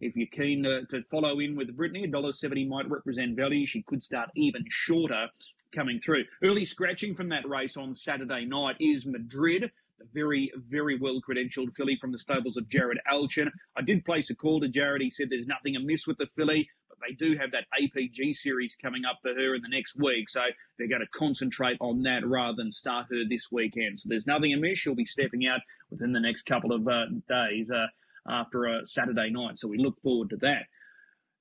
if 0.00 0.16
you're 0.16 0.26
keen 0.26 0.62
to, 0.64 0.84
to 0.86 1.02
follow 1.10 1.40
in 1.40 1.56
with 1.56 1.76
Brittany, 1.76 2.06
$1.70 2.06 2.68
might 2.68 2.90
represent 2.90 3.36
value. 3.36 3.66
She 3.66 3.82
could 3.82 4.02
start 4.02 4.30
even 4.36 4.64
shorter 4.68 5.28
coming 5.72 6.00
through. 6.04 6.24
Early 6.42 6.64
scratching 6.64 7.14
from 7.14 7.28
that 7.30 7.48
race 7.48 7.76
on 7.76 7.94
Saturday 7.94 8.44
night 8.44 8.76
is 8.80 9.06
Madrid 9.06 9.70
a 10.00 10.04
very, 10.12 10.52
very 10.68 10.98
well 10.98 11.20
credentialed 11.26 11.74
filly 11.76 11.96
from 12.00 12.12
the 12.12 12.18
stables 12.18 12.56
of 12.56 12.68
Jared 12.68 12.98
Alchin. 13.10 13.50
I 13.76 13.82
did 13.82 14.04
place 14.04 14.30
a 14.30 14.34
call 14.34 14.60
to 14.60 14.68
Jared. 14.68 15.02
He 15.02 15.10
said 15.10 15.28
there's 15.30 15.46
nothing 15.46 15.76
amiss 15.76 16.06
with 16.06 16.18
the 16.18 16.26
filly, 16.36 16.68
but 16.88 16.98
they 17.06 17.14
do 17.14 17.36
have 17.38 17.52
that 17.52 17.66
APG 17.80 18.34
series 18.34 18.76
coming 18.80 19.04
up 19.04 19.18
for 19.22 19.34
her 19.34 19.54
in 19.54 19.62
the 19.62 19.68
next 19.68 19.96
week. 19.96 20.28
So 20.28 20.40
they're 20.78 20.88
going 20.88 21.00
to 21.00 21.18
concentrate 21.18 21.76
on 21.80 22.02
that 22.02 22.26
rather 22.26 22.56
than 22.56 22.72
start 22.72 23.06
her 23.10 23.22
this 23.28 23.52
weekend. 23.52 24.00
So 24.00 24.08
there's 24.08 24.26
nothing 24.26 24.52
amiss. 24.52 24.78
She'll 24.78 24.94
be 24.94 25.04
stepping 25.04 25.46
out 25.46 25.60
within 25.90 26.12
the 26.12 26.20
next 26.20 26.44
couple 26.46 26.72
of 26.72 26.86
uh, 26.88 27.06
days 27.28 27.70
uh, 27.70 27.86
after 28.28 28.64
a 28.66 28.86
Saturday 28.86 29.30
night. 29.30 29.58
So 29.58 29.68
we 29.68 29.78
look 29.78 30.00
forward 30.02 30.30
to 30.30 30.36
that. 30.38 30.64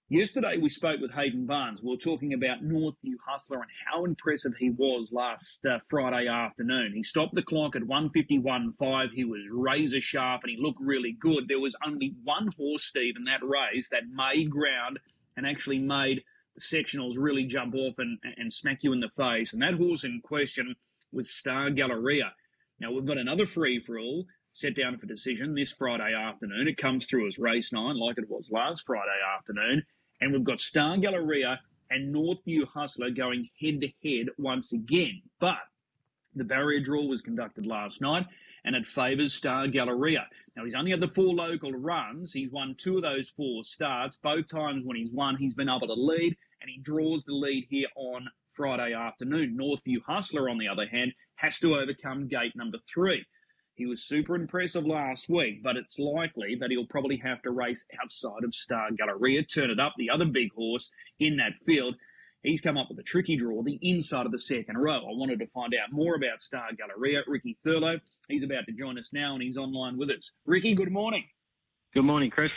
Yesterday, 0.09 0.57
we 0.61 0.69
spoke 0.69 0.99
with 1.01 1.13
Hayden 1.13 1.47
Barnes. 1.47 1.81
We 1.81 1.89
were 1.89 1.97
talking 1.97 2.33
about 2.33 2.63
Northview 2.63 3.15
Hustler 3.25 3.61
and 3.61 3.71
how 3.87 4.05
impressive 4.05 4.53
he 4.59 4.69
was 4.69 5.09
last 5.11 5.65
uh, 5.65 5.79
Friday 5.89 6.27
afternoon. 6.27 6.91
He 6.93 7.01
stopped 7.01 7.33
the 7.33 7.41
clock 7.41 7.75
at 7.75 7.83
151.5. 7.83 9.09
He 9.13 9.23
was 9.23 9.41
razor 9.49 10.01
sharp 10.01 10.41
and 10.43 10.51
he 10.51 10.61
looked 10.61 10.81
really 10.81 11.15
good. 11.19 11.47
There 11.47 11.59
was 11.59 11.75
only 11.83 12.13
one 12.23 12.49
horse, 12.57 12.83
Steve, 12.83 13.15
in 13.17 13.23
that 13.23 13.41
race 13.43 13.89
that 13.89 14.03
made 14.13 14.51
ground 14.51 14.99
and 15.35 15.47
actually 15.47 15.79
made 15.79 16.21
the 16.55 16.61
sectionals 16.61 17.15
really 17.17 17.45
jump 17.45 17.73
off 17.73 17.95
and, 17.97 18.19
and 18.37 18.53
smack 18.53 18.83
you 18.83 18.93
in 18.93 18.99
the 18.99 19.09
face. 19.09 19.53
And 19.53 19.61
that 19.61 19.73
horse 19.73 20.03
in 20.03 20.21
question 20.23 20.75
was 21.11 21.33
Star 21.33 21.71
Galleria. 21.71 22.33
Now, 22.79 22.91
we've 22.91 23.05
got 23.05 23.17
another 23.17 23.45
free 23.45 23.79
for 23.79 23.97
all 23.97 24.25
set 24.53 24.75
down 24.75 24.97
for 24.97 25.05
decision 25.05 25.55
this 25.55 25.71
Friday 25.71 26.13
afternoon. 26.13 26.67
It 26.67 26.77
comes 26.77 27.05
through 27.05 27.27
as 27.27 27.39
race 27.39 27.73
nine, 27.73 27.97
like 27.97 28.17
it 28.17 28.29
was 28.29 28.51
last 28.51 28.83
Friday 28.85 29.19
afternoon. 29.37 29.83
And 30.21 30.31
we've 30.31 30.43
got 30.43 30.61
Star 30.61 30.97
Galleria 30.97 31.59
and 31.89 32.13
Northview 32.13 32.67
Hustler 32.73 33.09
going 33.09 33.49
head 33.59 33.81
to 33.81 33.89
head 34.03 34.27
once 34.37 34.71
again. 34.71 35.21
But 35.39 35.57
the 36.35 36.43
barrier 36.43 36.79
draw 36.79 37.05
was 37.05 37.21
conducted 37.21 37.65
last 37.65 38.01
night 38.01 38.25
and 38.63 38.75
it 38.75 38.87
favours 38.87 39.33
Star 39.33 39.67
Galleria. 39.67 40.27
Now, 40.55 40.65
he's 40.65 40.75
only 40.75 40.91
had 40.91 41.01
the 41.01 41.07
four 41.07 41.33
local 41.33 41.71
runs. 41.71 42.31
He's 42.31 42.51
won 42.51 42.75
two 42.77 42.97
of 42.97 43.03
those 43.03 43.29
four 43.29 43.63
starts. 43.63 44.17
Both 44.17 44.49
times 44.49 44.85
when 44.85 44.95
he's 44.95 45.11
won, 45.11 45.35
he's 45.35 45.53
been 45.53 45.69
able 45.69 45.87
to 45.87 45.93
lead, 45.93 46.37
and 46.61 46.69
he 46.69 46.79
draws 46.81 47.25
the 47.25 47.33
lead 47.33 47.65
here 47.69 47.87
on 47.95 48.29
Friday 48.53 48.93
afternoon. 48.93 49.57
Northview 49.59 49.97
Hustler, 50.05 50.49
on 50.49 50.59
the 50.59 50.67
other 50.67 50.87
hand, 50.87 51.13
has 51.35 51.59
to 51.59 51.75
overcome 51.75 52.27
gate 52.27 52.55
number 52.55 52.77
three. 52.93 53.25
He 53.75 53.87
was 53.87 54.03
super 54.03 54.35
impressive 54.35 54.85
last 54.85 55.29
week, 55.29 55.63
but 55.63 55.77
it's 55.77 55.97
likely 55.97 56.55
that 56.59 56.69
he'll 56.69 56.85
probably 56.85 57.17
have 57.17 57.41
to 57.41 57.51
race 57.51 57.83
outside 58.01 58.43
of 58.43 58.53
Star 58.53 58.89
Galleria, 58.91 59.43
turn 59.43 59.71
it 59.71 59.79
up, 59.79 59.93
the 59.97 60.11
other 60.11 60.25
big 60.25 60.53
horse 60.53 60.91
in 61.19 61.37
that 61.37 61.53
field. 61.65 61.95
He's 62.43 62.61
come 62.61 62.77
up 62.77 62.89
with 62.89 62.99
a 62.99 63.03
tricky 63.03 63.35
draw, 63.35 63.63
the 63.63 63.79
inside 63.81 64.27
of 64.27 64.31
the 64.31 64.37
second 64.37 64.77
row. 64.77 64.97
I 64.97 65.15
wanted 65.15 65.39
to 65.39 65.47
find 65.47 65.73
out 65.73 65.91
more 65.91 66.15
about 66.15 66.43
Star 66.43 66.69
Galleria. 66.77 67.21
Ricky 67.25 67.57
Thurlow, 67.65 67.99
he's 68.27 68.43
about 68.43 68.65
to 68.67 68.73
join 68.73 68.99
us 68.99 69.09
now 69.11 69.33
and 69.33 69.41
he's 69.41 69.57
online 69.57 69.97
with 69.97 70.09
us. 70.11 70.31
Ricky, 70.45 70.75
good 70.75 70.91
morning. 70.91 71.23
Good 71.95 72.03
morning, 72.03 72.29
Chris. 72.29 72.51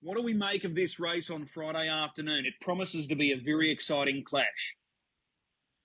What 0.00 0.16
do 0.16 0.22
we 0.22 0.34
make 0.34 0.62
of 0.62 0.76
this 0.76 1.00
race 1.00 1.28
on 1.28 1.46
Friday 1.46 1.88
afternoon? 1.88 2.46
It 2.46 2.54
promises 2.60 3.08
to 3.08 3.16
be 3.16 3.32
a 3.32 3.36
very 3.36 3.70
exciting 3.70 4.22
clash. 4.22 4.76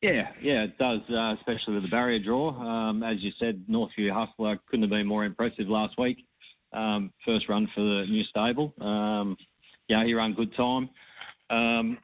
Yeah, 0.03 0.27
yeah, 0.41 0.63
it 0.63 0.77
does, 0.77 0.99
uh, 1.09 1.33
especially 1.35 1.75
with 1.75 1.83
the 1.83 1.89
barrier 1.89 2.19
draw. 2.19 2.49
Um, 2.49 3.03
as 3.03 3.21
you 3.21 3.31
said, 3.39 3.63
Northview 3.69 4.11
Hustler 4.11 4.59
couldn't 4.67 4.83
have 4.83 4.89
been 4.89 5.07
more 5.07 5.23
impressive 5.23 5.69
last 5.69 5.97
week. 5.97 6.17
Um, 6.73 7.13
first 7.25 7.47
run 7.47 7.69
for 7.73 7.79
the 7.79 8.03
new 8.09 8.23
stable. 8.25 8.73
Um, 8.81 9.37
yeah, 9.87 10.03
he 10.03 10.13
ran 10.13 10.33
good 10.33 10.53
time. 10.57 10.89
Um, 11.49 11.97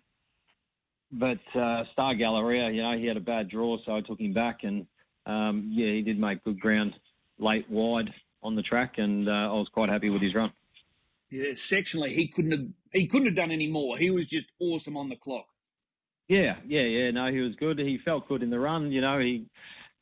but 1.11 1.39
uh, 1.59 1.83
Star 1.91 2.15
Galleria, 2.15 2.71
you 2.71 2.83
know, 2.83 2.97
he 2.97 3.05
had 3.05 3.17
a 3.17 3.19
bad 3.19 3.49
draw, 3.49 3.75
so 3.85 3.97
I 3.97 3.99
took 3.99 4.21
him 4.21 4.33
back, 4.33 4.59
and 4.63 4.87
um, 5.25 5.69
yeah, 5.73 5.91
he 5.91 6.01
did 6.01 6.17
make 6.17 6.41
good 6.45 6.61
ground 6.61 6.93
late 7.37 7.69
wide 7.69 8.13
on 8.41 8.55
the 8.55 8.61
track, 8.61 8.93
and 8.95 9.27
uh, 9.27 9.31
I 9.31 9.53
was 9.55 9.67
quite 9.73 9.89
happy 9.89 10.09
with 10.09 10.21
his 10.21 10.33
run. 10.33 10.53
Yeah, 11.29 11.51
sectionally, 11.55 12.15
he 12.15 12.29
couldn't 12.29 12.51
have 12.51 12.65
he 12.93 13.07
couldn't 13.07 13.27
have 13.27 13.35
done 13.35 13.51
any 13.51 13.67
more. 13.67 13.97
He 13.97 14.09
was 14.09 14.25
just 14.25 14.47
awesome 14.61 14.95
on 14.95 15.09
the 15.09 15.17
clock. 15.17 15.47
Yeah, 16.29 16.57
yeah, 16.65 16.83
yeah. 16.83 17.11
No, 17.11 17.31
he 17.31 17.39
was 17.39 17.55
good. 17.55 17.79
He 17.79 17.99
felt 18.05 18.27
good 18.29 18.43
in 18.43 18.51
the 18.51 18.59
run. 18.59 18.91
You 18.91 19.01
know, 19.01 19.19
he 19.19 19.47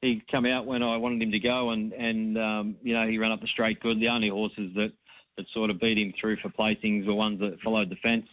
he 0.01 0.21
come 0.29 0.45
out 0.45 0.65
when 0.65 0.83
I 0.83 0.97
wanted 0.97 1.21
him 1.21 1.31
to 1.31 1.39
go, 1.39 1.71
and 1.71 1.93
and 1.93 2.37
um, 2.37 2.75
you 2.83 2.93
know 2.93 3.07
he 3.07 3.17
ran 3.17 3.31
up 3.31 3.39
the 3.39 3.47
straight 3.47 3.79
good. 3.79 3.99
The 3.99 4.09
only 4.09 4.29
horses 4.29 4.71
that 4.75 4.91
that 5.37 5.45
sort 5.53 5.69
of 5.69 5.79
beat 5.79 5.97
him 5.97 6.13
through 6.19 6.37
for 6.37 6.49
placings 6.49 7.07
were 7.07 7.13
ones 7.13 7.39
that 7.39 7.59
followed 7.63 7.89
the 7.89 7.95
fence. 8.03 8.25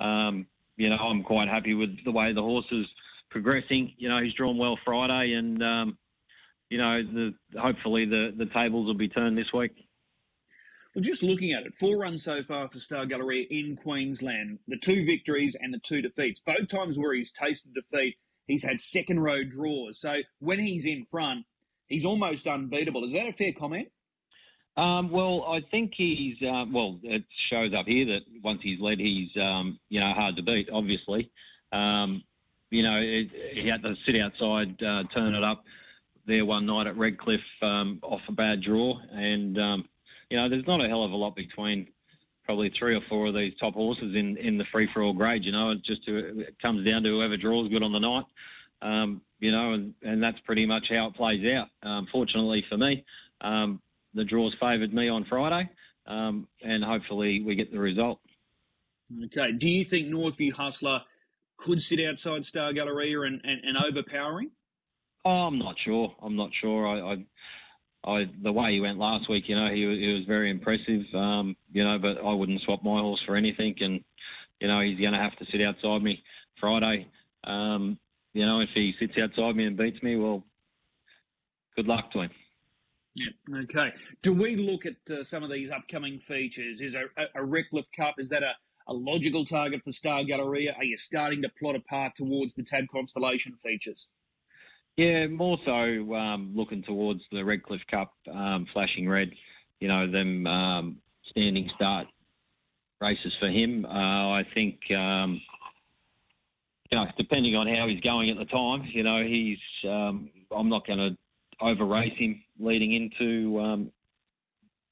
Um, 0.00 0.46
you 0.76 0.90
know, 0.90 0.96
I'm 0.96 1.22
quite 1.22 1.48
happy 1.48 1.74
with 1.74 1.90
the 2.04 2.10
way 2.10 2.32
the 2.32 2.42
horse 2.42 2.66
is 2.72 2.86
progressing. 3.30 3.92
You 3.98 4.08
know, 4.08 4.20
he's 4.22 4.34
drawn 4.34 4.58
well 4.58 4.78
Friday, 4.84 5.34
and 5.34 5.62
um, 5.62 5.98
you 6.70 6.78
know, 6.78 7.02
the 7.02 7.34
hopefully 7.56 8.04
the 8.04 8.34
the 8.36 8.46
tables 8.46 8.86
will 8.86 8.94
be 8.94 9.08
turned 9.08 9.38
this 9.38 9.52
week. 9.54 9.72
Just 11.00 11.22
looking 11.22 11.52
at 11.52 11.64
it, 11.64 11.74
four 11.76 11.96
runs 11.96 12.24
so 12.24 12.42
far 12.42 12.68
for 12.68 12.80
Star 12.80 13.06
Galleria 13.06 13.46
in 13.50 13.76
Queensland, 13.76 14.58
the 14.66 14.76
two 14.76 15.04
victories 15.04 15.56
and 15.58 15.72
the 15.72 15.78
two 15.78 16.02
defeats. 16.02 16.40
Both 16.44 16.68
times 16.68 16.98
where 16.98 17.14
he's 17.14 17.30
tasted 17.30 17.72
defeat, 17.74 18.16
he's 18.46 18.64
had 18.64 18.80
second 18.80 19.20
row 19.20 19.44
draws. 19.44 20.00
So 20.00 20.16
when 20.40 20.58
he's 20.58 20.86
in 20.86 21.06
front, 21.10 21.44
he's 21.86 22.04
almost 22.04 22.46
unbeatable. 22.46 23.04
Is 23.04 23.12
that 23.12 23.28
a 23.28 23.32
fair 23.32 23.52
comment? 23.52 23.88
Um, 24.76 25.10
well, 25.10 25.44
I 25.48 25.60
think 25.70 25.92
he's 25.96 26.36
uh, 26.42 26.64
well. 26.72 27.00
It 27.02 27.24
shows 27.50 27.72
up 27.76 27.86
here 27.86 28.06
that 28.06 28.20
once 28.44 28.60
he's 28.62 28.80
led, 28.80 28.98
he's 28.98 29.30
um, 29.36 29.78
you 29.88 29.98
know 29.98 30.12
hard 30.12 30.36
to 30.36 30.42
beat. 30.42 30.68
Obviously, 30.72 31.32
um, 31.72 32.22
you 32.70 32.84
know 32.84 32.96
it, 32.96 33.28
he 33.54 33.68
had 33.68 33.82
to 33.82 33.94
sit 34.06 34.14
outside, 34.20 34.80
uh, 34.80 35.02
turn 35.12 35.34
it 35.34 35.42
up 35.42 35.64
there 36.28 36.44
one 36.44 36.66
night 36.66 36.86
at 36.86 36.96
Redcliffe 36.96 37.40
um, 37.60 37.98
off 38.02 38.20
a 38.28 38.32
bad 38.32 38.62
draw, 38.62 39.00
and 39.10 39.58
um, 39.58 39.84
you 40.30 40.36
know, 40.36 40.48
there's 40.48 40.66
not 40.66 40.84
a 40.84 40.88
hell 40.88 41.04
of 41.04 41.12
a 41.12 41.16
lot 41.16 41.34
between 41.34 41.88
probably 42.44 42.72
three 42.78 42.94
or 42.94 43.00
four 43.08 43.26
of 43.26 43.34
these 43.34 43.52
top 43.60 43.74
horses 43.74 44.14
in, 44.14 44.36
in 44.38 44.56
the 44.56 44.64
free 44.72 44.88
for 44.92 45.02
all 45.02 45.12
grade. 45.12 45.44
You 45.44 45.52
know, 45.52 45.70
it 45.70 45.84
just 45.84 46.02
it 46.06 46.56
comes 46.60 46.86
down 46.86 47.02
to 47.02 47.10
whoever 47.10 47.36
draws 47.36 47.68
good 47.68 47.82
on 47.82 47.92
the 47.92 47.98
night. 47.98 48.24
Um, 48.80 49.20
you 49.40 49.52
know, 49.52 49.74
and, 49.74 49.94
and 50.02 50.22
that's 50.22 50.38
pretty 50.40 50.66
much 50.66 50.86
how 50.90 51.08
it 51.08 51.14
plays 51.14 51.44
out. 51.46 51.68
Um, 51.88 52.06
fortunately 52.10 52.64
for 52.68 52.76
me, 52.76 53.04
um, 53.40 53.80
the 54.14 54.24
draws 54.24 54.54
favoured 54.60 54.92
me 54.94 55.08
on 55.08 55.26
Friday, 55.28 55.68
um, 56.06 56.48
and 56.62 56.82
hopefully 56.82 57.42
we 57.44 57.54
get 57.54 57.70
the 57.72 57.78
result. 57.78 58.20
Okay. 59.26 59.52
Do 59.52 59.68
you 59.68 59.84
think 59.84 60.08
Northview 60.08 60.52
Hustler 60.52 61.02
could 61.56 61.82
sit 61.82 62.00
outside 62.04 62.44
Star 62.44 62.72
Galleria 62.72 63.22
and, 63.22 63.40
and, 63.44 63.60
and 63.64 63.76
overpowering? 63.76 64.50
Oh, 65.24 65.30
I'm 65.30 65.58
not 65.58 65.76
sure. 65.84 66.14
I'm 66.22 66.36
not 66.36 66.50
sure. 66.60 66.86
I, 66.86 67.12
I, 67.12 67.16
I, 68.04 68.24
the 68.42 68.52
way 68.52 68.72
he 68.72 68.80
went 68.80 68.98
last 68.98 69.28
week, 69.28 69.44
you 69.48 69.56
know, 69.56 69.68
he, 69.68 69.80
he 69.80 70.14
was 70.14 70.24
very 70.26 70.50
impressive. 70.50 71.02
Um, 71.14 71.56
you 71.72 71.84
know, 71.84 71.98
but 71.98 72.18
I 72.24 72.32
wouldn't 72.32 72.60
swap 72.62 72.82
my 72.82 73.00
horse 73.00 73.20
for 73.26 73.36
anything. 73.36 73.74
And 73.80 74.00
you 74.60 74.68
know, 74.68 74.80
he's 74.80 74.98
going 74.98 75.12
to 75.12 75.18
have 75.18 75.36
to 75.36 75.46
sit 75.50 75.60
outside 75.62 76.02
me 76.02 76.22
Friday. 76.60 77.06
Um, 77.44 77.98
you 78.32 78.46
know, 78.46 78.60
if 78.60 78.68
he 78.74 78.94
sits 78.98 79.14
outside 79.20 79.56
me 79.56 79.66
and 79.66 79.76
beats 79.76 80.02
me, 80.02 80.16
well, 80.16 80.44
good 81.76 81.86
luck 81.86 82.10
to 82.12 82.22
him. 82.22 82.30
Yeah. 83.16 83.62
Okay. 83.62 83.92
Do 84.22 84.32
we 84.32 84.56
look 84.56 84.84
at 84.86 84.96
uh, 85.10 85.24
some 85.24 85.42
of 85.42 85.50
these 85.50 85.70
upcoming 85.70 86.20
features? 86.20 86.80
Is 86.80 86.94
a, 86.94 87.04
a, 87.16 87.82
Cup 87.96 88.14
is 88.18 88.28
that 88.28 88.42
a, 88.42 88.52
a 88.86 88.92
logical 88.92 89.44
target 89.44 89.82
for 89.84 89.92
Star 89.92 90.24
Galleria? 90.24 90.74
Are 90.76 90.84
you 90.84 90.96
starting 90.96 91.42
to 91.42 91.48
plot 91.58 91.74
a 91.74 91.80
path 91.80 92.12
towards 92.16 92.54
the 92.54 92.62
Tab 92.62 92.84
Constellation 92.92 93.54
features? 93.62 94.08
Yeah, 94.98 95.28
more 95.28 95.56
so 95.64 96.14
um, 96.16 96.52
looking 96.56 96.82
towards 96.82 97.20
the 97.30 97.44
Redcliffe 97.44 97.86
Cup, 97.88 98.14
um, 98.34 98.66
flashing 98.72 99.08
red. 99.08 99.30
You 99.78 99.86
know 99.86 100.10
them 100.10 100.44
um, 100.48 100.96
standing 101.30 101.70
start 101.76 102.08
races 103.00 103.32
for 103.38 103.48
him. 103.48 103.84
Uh, 103.84 104.32
I 104.32 104.42
think. 104.54 104.78
Um, 104.90 105.40
you 106.90 106.96
know, 106.98 107.04
depending 107.16 107.54
on 107.54 107.68
how 107.68 107.86
he's 107.86 108.00
going 108.00 108.30
at 108.30 108.38
the 108.38 108.46
time, 108.46 108.88
you 108.92 109.04
know, 109.04 109.22
he's. 109.22 109.58
Um, 109.88 110.30
I'm 110.50 110.68
not 110.68 110.84
going 110.84 110.98
to 110.98 111.10
over 111.64 111.86
race 111.86 112.14
him 112.18 112.42
leading 112.58 112.94
into 112.94 113.60
um, 113.60 113.92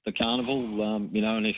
the 0.04 0.12
carnival. 0.12 0.82
Um, 0.84 1.10
you 1.12 1.20
know, 1.20 1.36
and 1.36 1.46
if 1.48 1.56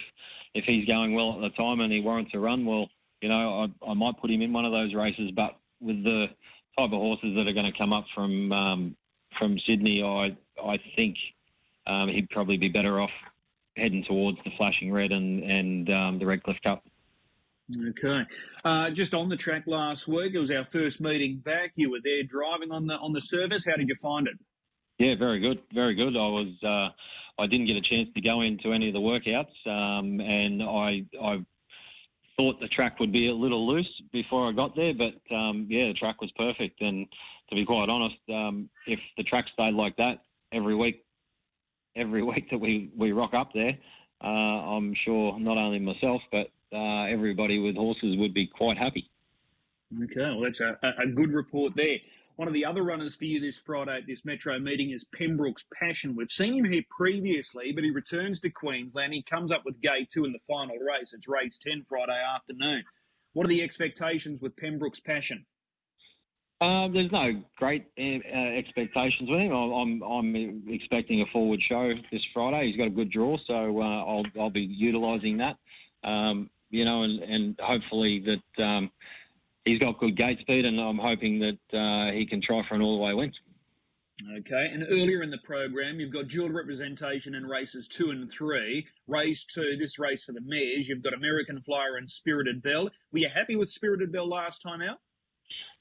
if 0.54 0.64
he's 0.64 0.86
going 0.86 1.12
well 1.12 1.34
at 1.34 1.40
the 1.42 1.54
time 1.54 1.80
and 1.80 1.92
he 1.92 2.00
warrants 2.00 2.30
a 2.32 2.38
run, 2.38 2.64
well, 2.64 2.88
you 3.20 3.28
know, 3.28 3.68
I, 3.84 3.90
I 3.90 3.92
might 3.92 4.18
put 4.18 4.30
him 4.30 4.40
in 4.40 4.54
one 4.54 4.64
of 4.64 4.72
those 4.72 4.94
races. 4.94 5.32
But 5.36 5.58
with 5.82 6.02
the 6.02 6.28
type 6.78 6.92
of 6.92 6.98
horses 6.98 7.34
that 7.34 7.48
are 7.48 7.52
going 7.52 7.70
to 7.70 7.76
come 7.76 7.92
up 7.92 8.04
from 8.14 8.52
um, 8.52 8.96
from 9.38 9.58
Sydney, 9.66 10.02
I 10.02 10.36
I 10.62 10.78
think 10.96 11.16
um, 11.86 12.08
he'd 12.08 12.30
probably 12.30 12.56
be 12.56 12.68
better 12.68 13.00
off 13.00 13.10
heading 13.76 14.04
towards 14.06 14.38
the 14.44 14.50
Flashing 14.56 14.92
Red 14.92 15.12
and 15.12 15.42
and 15.42 15.90
um, 15.90 16.18
the 16.18 16.26
Redcliffe 16.26 16.60
Cup. 16.62 16.84
Okay, 17.76 18.22
uh, 18.64 18.90
just 18.90 19.12
on 19.12 19.28
the 19.28 19.36
track 19.36 19.64
last 19.66 20.08
week, 20.08 20.32
it 20.34 20.38
was 20.38 20.50
our 20.50 20.66
first 20.72 21.00
meeting 21.00 21.42
back. 21.44 21.72
You 21.74 21.90
were 21.90 22.00
there 22.02 22.22
driving 22.22 22.70
on 22.70 22.86
the 22.86 22.94
on 22.94 23.12
the 23.12 23.20
service. 23.20 23.66
How 23.66 23.76
did 23.76 23.88
you 23.88 23.96
find 24.00 24.26
it? 24.26 24.34
Yeah, 24.98 25.14
very 25.18 25.40
good, 25.40 25.60
very 25.74 25.94
good. 25.94 26.16
I 26.16 26.28
was 26.28 26.48
uh, 26.62 27.42
I 27.42 27.46
didn't 27.46 27.66
get 27.66 27.76
a 27.76 27.82
chance 27.82 28.08
to 28.14 28.20
go 28.20 28.40
into 28.40 28.72
any 28.72 28.88
of 28.88 28.94
the 28.94 29.00
workouts, 29.00 29.66
um, 29.66 30.20
and 30.20 30.62
I 30.62 31.04
I 31.22 31.44
thought 32.38 32.60
the 32.60 32.68
track 32.68 33.00
would 33.00 33.12
be 33.12 33.28
a 33.28 33.34
little 33.34 33.66
loose 33.66 33.90
before 34.12 34.48
I 34.48 34.52
got 34.52 34.76
there, 34.76 34.94
but 34.94 35.34
um, 35.34 35.66
yeah, 35.68 35.88
the 35.88 35.94
track 35.94 36.20
was 36.20 36.30
perfect. 36.36 36.80
And 36.80 37.06
to 37.50 37.54
be 37.54 37.66
quite 37.66 37.88
honest, 37.88 38.16
um, 38.30 38.70
if 38.86 39.00
the 39.16 39.24
track 39.24 39.46
stayed 39.52 39.74
like 39.74 39.96
that 39.96 40.20
every 40.52 40.74
week, 40.74 41.04
every 41.96 42.22
week 42.32 42.48
that 42.50 42.58
we, 42.58 42.90
we 42.96 43.12
rock 43.12 43.34
up 43.34 43.50
there, 43.52 43.76
uh, 44.22 44.26
I'm 44.26 44.94
sure 45.04 45.38
not 45.38 45.58
only 45.58 45.78
myself 45.78 46.22
but 46.32 46.50
uh, 46.72 47.04
everybody 47.04 47.58
with 47.58 47.76
horses 47.76 48.16
would 48.16 48.34
be 48.34 48.46
quite 48.46 48.78
happy. 48.78 49.10
Okay, 50.04 50.20
well 50.20 50.42
that's 50.42 50.60
a, 50.60 50.76
a 50.98 51.06
good 51.06 51.32
report 51.32 51.72
there. 51.74 51.98
One 52.38 52.46
of 52.46 52.54
the 52.54 52.66
other 52.66 52.84
runners 52.84 53.16
for 53.16 53.24
you 53.24 53.40
this 53.40 53.58
Friday 53.58 53.96
at 53.96 54.06
this 54.06 54.24
Metro 54.24 54.60
meeting 54.60 54.92
is 54.92 55.02
Pembroke's 55.12 55.64
Passion. 55.74 56.14
We've 56.14 56.30
seen 56.30 56.54
him 56.54 56.70
here 56.70 56.84
previously, 56.88 57.72
but 57.72 57.82
he 57.82 57.90
returns 57.90 58.38
to 58.42 58.48
Queensland. 58.48 59.12
He 59.12 59.22
comes 59.22 59.50
up 59.50 59.62
with 59.64 59.80
gate 59.80 60.08
two 60.12 60.24
in 60.24 60.30
the 60.30 60.38
final 60.46 60.76
race. 60.76 61.12
It's 61.12 61.26
race 61.26 61.58
10 61.60 61.86
Friday 61.88 62.16
afternoon. 62.36 62.84
What 63.32 63.46
are 63.46 63.48
the 63.48 63.60
expectations 63.60 64.40
with 64.40 64.56
Pembroke's 64.56 65.00
Passion? 65.00 65.46
Um, 66.60 66.92
there's 66.92 67.10
no 67.10 67.42
great 67.56 67.86
uh, 67.98 68.36
expectations 68.56 69.28
with 69.28 69.40
him. 69.40 69.50
I'm, 69.50 70.00
I'm 70.02 70.62
expecting 70.68 71.20
a 71.20 71.26
forward 71.32 71.58
show 71.68 71.92
this 72.12 72.22
Friday. 72.32 72.68
He's 72.68 72.76
got 72.76 72.86
a 72.86 72.90
good 72.90 73.10
draw, 73.10 73.36
so 73.48 73.82
uh, 73.82 74.04
I'll, 74.04 74.26
I'll 74.38 74.50
be 74.50 74.60
utilising 74.60 75.38
that. 75.38 75.56
Um, 76.08 76.50
you 76.70 76.84
know, 76.84 77.02
and, 77.02 77.20
and 77.20 77.60
hopefully 77.60 78.24
that 78.26 78.62
um, 78.62 78.92
he's 79.68 79.78
got 79.78 79.98
good 79.98 80.16
gate 80.16 80.40
speed, 80.40 80.64
and 80.64 80.80
I'm 80.80 80.98
hoping 80.98 81.38
that 81.40 81.78
uh, 81.78 82.12
he 82.12 82.26
can 82.26 82.40
try 82.40 82.62
for 82.68 82.74
an 82.74 82.82
all-the-way 82.82 83.14
win. 83.14 83.32
Okay, 84.36 84.66
and 84.72 84.84
earlier 84.90 85.22
in 85.22 85.30
the 85.30 85.38
program, 85.38 86.00
you've 86.00 86.12
got 86.12 86.26
dual 86.26 86.50
representation 86.50 87.36
in 87.36 87.46
races 87.46 87.86
two 87.86 88.10
and 88.10 88.28
three. 88.30 88.88
Race 89.06 89.44
two, 89.44 89.76
this 89.78 89.96
race 89.96 90.24
for 90.24 90.32
the 90.32 90.40
mares, 90.44 90.88
you've 90.88 91.04
got 91.04 91.14
American 91.14 91.60
Flyer 91.60 91.96
and 91.96 92.10
Spirited 92.10 92.60
Belle. 92.60 92.90
Were 93.12 93.18
you 93.20 93.28
happy 93.32 93.54
with 93.54 93.70
Spirited 93.70 94.10
Belle 94.10 94.28
last 94.28 94.60
time 94.60 94.82
out? 94.82 94.98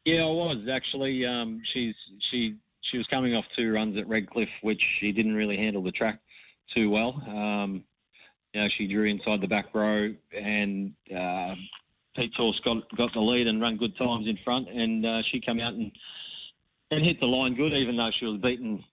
Yeah, 0.06 0.21
I 0.21 0.30
was 0.30 0.67
actually. 0.71 1.26
Um, 1.26 1.62
she's 1.73 1.95
she 2.30 2.56
she 2.91 2.97
was 2.97 3.08
coming 3.10 3.34
off 3.34 3.45
two 3.58 3.71
runs 3.73 3.97
at 3.97 4.08
Redcliffe, 4.08 4.47
which 4.62 4.82
she 5.00 5.12
didn't 5.12 5.34
really 5.34 5.58
handle 5.58 5.82
the 5.82 5.91
track 5.91 6.19
too 6.76 6.91
well. 6.91 7.19
Um, 7.28 7.84
you 8.54 8.62
know, 8.62 8.67
she 8.78 8.88
drew 8.88 9.10
inside 9.10 9.41
the 9.41 9.47
back 9.47 9.73
row, 9.73 10.13
and 10.32 10.93
uh, 11.12 11.56
Pete 12.17 12.34
Torse 12.36 12.60
got 12.65 12.77
got 12.97 13.13
the 13.13 13.19
lead 13.19 13.47
and 13.47 13.62
run 13.62 13.77
good 13.77 13.95
times 13.97 14.27
in 14.27 14.38
front, 14.43 14.67
and 14.69 15.06
uh, 15.06 15.21
she 15.32 15.39
came 15.39 15.60
out 15.60 15.73
and 15.73 15.91
and 16.91 17.06
hit 17.06 17.19
the 17.19 17.27
line 17.27 17.56
good, 17.56 17.73
even 17.73 17.95
though 17.95 18.10
she 18.19 18.25
was 18.25 18.41
beaten 18.41 18.84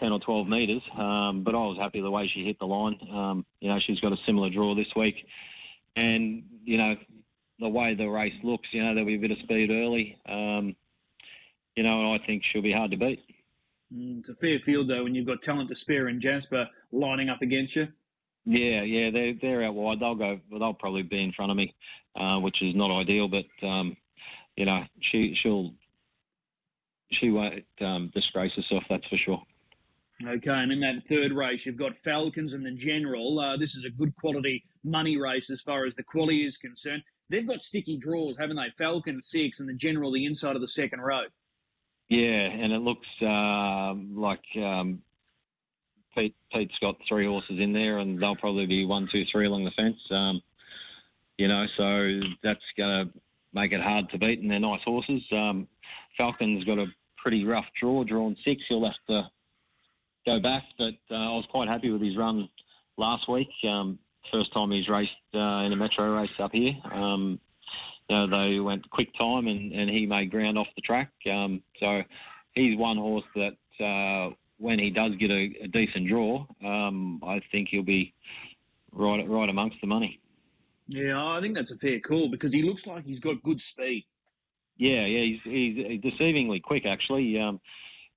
10 0.00 0.12
or 0.12 0.20
12 0.20 0.48
metres. 0.48 0.82
Um, 0.98 1.42
but 1.44 1.54
I 1.54 1.58
was 1.58 1.78
happy 1.80 2.00
the 2.00 2.10
way 2.10 2.28
she 2.32 2.44
hit 2.44 2.58
the 2.58 2.66
line. 2.66 2.98
Um, 3.10 3.46
you 3.60 3.68
know, 3.68 3.78
she's 3.86 4.00
got 4.00 4.12
a 4.12 4.16
similar 4.26 4.50
draw 4.50 4.74
this 4.74 4.92
week, 4.94 5.14
and 5.96 6.42
you 6.64 6.76
know 6.76 6.94
the 7.58 7.68
way 7.68 7.94
the 7.94 8.06
race 8.06 8.34
looks, 8.44 8.68
you 8.72 8.82
know 8.82 8.94
there'll 8.94 9.06
be 9.06 9.16
a 9.16 9.20
bit 9.20 9.30
of 9.30 9.38
speed 9.38 9.70
early. 9.70 10.18
Um, 10.28 10.76
you 11.74 11.82
know, 11.82 12.00
and 12.12 12.20
I 12.20 12.26
think 12.26 12.42
she'll 12.52 12.62
be 12.62 12.72
hard 12.72 12.90
to 12.90 12.96
beat. 12.98 13.20
Mm, 13.94 14.20
it's 14.20 14.28
a 14.28 14.34
fair 14.34 14.58
field 14.58 14.90
though 14.90 15.04
when 15.04 15.14
you've 15.14 15.26
got 15.26 15.40
talent 15.40 15.70
to 15.70 15.76
spare 15.76 16.08
and 16.08 16.20
Jasper 16.20 16.68
lining 16.92 17.30
up 17.30 17.40
against 17.40 17.76
you. 17.76 17.88
Yeah, 18.44 18.82
yeah, 18.82 19.10
they're 19.10 19.34
they're 19.40 19.64
out 19.64 19.74
wide. 19.74 20.00
They'll 20.00 20.14
go. 20.14 20.38
They'll 20.50 20.74
probably 20.74 21.02
be 21.02 21.22
in 21.22 21.32
front 21.32 21.50
of 21.50 21.56
me, 21.56 21.74
uh, 22.16 22.38
which 22.40 22.62
is 22.62 22.74
not 22.74 22.90
ideal. 22.90 23.28
But 23.28 23.66
um, 23.66 23.96
you 24.56 24.64
know, 24.64 24.82
she 25.12 25.36
she'll 25.42 25.72
she 27.12 27.30
won't 27.30 27.64
um, 27.80 28.10
disgrace 28.14 28.52
herself. 28.56 28.84
That's 28.88 29.06
for 29.08 29.18
sure. 29.18 29.42
Okay, 30.26 30.50
and 30.50 30.72
in 30.72 30.80
that 30.80 31.02
third 31.10 31.32
race, 31.32 31.66
you've 31.66 31.76
got 31.76 31.92
Falcons 32.02 32.54
and 32.54 32.64
the 32.64 32.72
General. 32.72 33.38
Uh, 33.38 33.56
this 33.58 33.74
is 33.74 33.84
a 33.84 33.90
good 33.90 34.14
quality 34.16 34.64
money 34.82 35.18
race 35.18 35.50
as 35.50 35.60
far 35.60 35.84
as 35.84 35.94
the 35.94 36.02
quality 36.02 36.46
is 36.46 36.56
concerned. 36.56 37.02
They've 37.28 37.46
got 37.46 37.62
sticky 37.62 37.98
draws, 37.98 38.36
haven't 38.38 38.56
they? 38.56 38.72
Falcon 38.78 39.20
six 39.20 39.60
and 39.60 39.68
the 39.68 39.74
General 39.74 40.12
the 40.12 40.24
inside 40.24 40.54
of 40.54 40.62
the 40.62 40.68
second 40.68 41.00
row. 41.00 41.24
Yeah, 42.08 42.48
and 42.48 42.72
it 42.72 42.80
looks 42.80 43.06
uh, 43.20 43.94
like 44.14 44.44
um, 44.56 45.02
Pete, 46.16 46.36
Pete's 46.52 46.78
got 46.80 46.96
three 47.08 47.26
horses 47.26 47.58
in 47.60 47.72
there, 47.72 47.98
and 47.98 48.20
they'll 48.20 48.36
probably 48.36 48.66
be 48.66 48.86
one, 48.86 49.08
two, 49.10 49.24
three 49.30 49.46
along 49.46 49.64
the 49.64 49.72
fence. 49.72 49.98
Um, 50.10 50.40
you 51.38 51.48
know, 51.48 51.64
so 51.76 52.20
that's 52.42 52.60
going 52.76 53.06
to 53.06 53.12
make 53.52 53.72
it 53.72 53.80
hard 53.80 54.08
to 54.10 54.18
beat, 54.18 54.40
and 54.40 54.50
they're 54.50 54.60
nice 54.60 54.80
horses. 54.84 55.22
Um, 55.32 55.66
Falcon's 56.16 56.64
got 56.64 56.78
a 56.78 56.86
pretty 57.16 57.44
rough 57.44 57.64
draw, 57.80 58.04
drawn 58.04 58.36
six. 58.44 58.62
He'll 58.68 58.84
have 58.84 58.94
to 59.08 59.28
go 60.30 60.40
back, 60.40 60.62
but 60.78 60.94
uh, 61.10 61.18
I 61.18 61.34
was 61.34 61.46
quite 61.50 61.68
happy 61.68 61.90
with 61.90 62.02
his 62.02 62.16
run 62.16 62.48
last 62.96 63.28
week. 63.28 63.48
Um, 63.68 63.98
first 64.32 64.52
time 64.52 64.70
he's 64.70 64.88
raced 64.88 65.10
uh, 65.34 65.64
in 65.64 65.72
a 65.72 65.76
metro 65.76 66.20
race 66.20 66.30
up 66.38 66.52
here. 66.52 66.74
Um, 66.92 67.38
you 68.08 68.16
know, 68.16 68.26
they 68.30 68.60
went 68.60 68.88
quick 68.90 69.08
time, 69.18 69.46
and, 69.46 69.72
and 69.72 69.90
he 69.90 70.06
made 70.06 70.30
ground 70.30 70.58
off 70.58 70.68
the 70.76 70.82
track. 70.82 71.10
Um, 71.30 71.62
so 71.80 72.02
he's 72.54 72.78
one 72.78 72.96
horse 72.96 73.24
that 73.34 73.84
uh, 73.84 74.34
when 74.58 74.78
he 74.78 74.90
does 74.90 75.12
get 75.18 75.30
a, 75.30 75.48
a 75.64 75.68
decent 75.68 76.08
draw, 76.08 76.46
um, 76.64 77.20
I 77.24 77.40
think 77.52 77.68
he'll 77.70 77.82
be 77.82 78.14
right 78.92 79.28
right 79.28 79.48
amongst 79.48 79.76
the 79.80 79.86
money. 79.86 80.20
Yeah, 80.88 81.22
I 81.22 81.40
think 81.40 81.56
that's 81.56 81.72
a 81.72 81.76
fair 81.76 82.00
call 82.00 82.30
because 82.30 82.52
he 82.52 82.62
looks 82.62 82.86
like 82.86 83.04
he's 83.04 83.20
got 83.20 83.42
good 83.42 83.60
speed. 83.60 84.06
Yeah, 84.78 85.06
yeah, 85.06 85.24
he's, 85.24 85.40
he's 85.44 86.00
deceivingly 86.00 86.62
quick 86.62 86.84
actually, 86.86 87.40
um, 87.40 87.60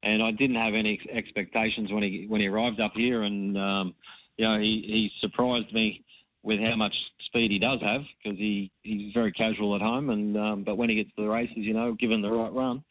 and 0.03 0.21
I 0.21 0.31
didn't 0.31 0.57
have 0.57 0.73
any 0.73 0.99
expectations 1.11 1.91
when 1.91 2.03
he 2.03 2.25
when 2.27 2.41
he 2.41 2.47
arrived 2.47 2.79
up 2.79 2.91
here, 2.95 3.23
and 3.23 3.57
um, 3.57 3.95
you 4.37 4.45
know 4.45 4.59
he, 4.59 4.83
he 4.85 5.11
surprised 5.21 5.73
me 5.73 6.03
with 6.43 6.59
how 6.59 6.75
much 6.75 6.93
speed 7.25 7.51
he 7.51 7.59
does 7.59 7.79
have 7.81 8.01
because 8.23 8.37
he, 8.37 8.71
he's 8.83 9.13
very 9.13 9.31
casual 9.31 9.75
at 9.75 9.81
home, 9.81 10.09
and 10.09 10.37
um, 10.37 10.63
but 10.63 10.75
when 10.75 10.89
he 10.89 10.95
gets 10.95 11.15
to 11.15 11.23
the 11.23 11.29
races, 11.29 11.57
you 11.57 11.73
know, 11.73 11.93
given 11.93 12.21
the 12.21 12.31
right 12.31 12.53
run, 12.53 12.83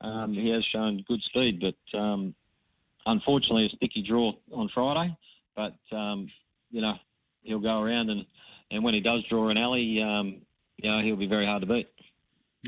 um, 0.00 0.32
he 0.32 0.50
has 0.50 0.64
shown 0.72 1.04
good 1.08 1.20
speed, 1.22 1.60
but 1.60 1.98
um, 1.98 2.34
unfortunately 3.06 3.66
a 3.66 3.76
sticky 3.76 4.04
draw 4.08 4.32
on 4.52 4.70
Friday. 4.72 5.16
But 5.56 5.96
um, 5.96 6.30
you 6.70 6.80
know 6.80 6.94
he'll 7.42 7.60
go 7.60 7.80
around 7.80 8.10
and, 8.10 8.24
and 8.70 8.84
when 8.84 8.94
he 8.94 9.00
does 9.00 9.24
draw 9.28 9.48
an 9.48 9.56
alley, 9.56 10.02
um, 10.02 10.42
you 10.76 10.90
know 10.90 11.02
he'll 11.02 11.16
be 11.16 11.26
very 11.26 11.46
hard 11.46 11.62
to 11.62 11.66
beat. 11.66 11.88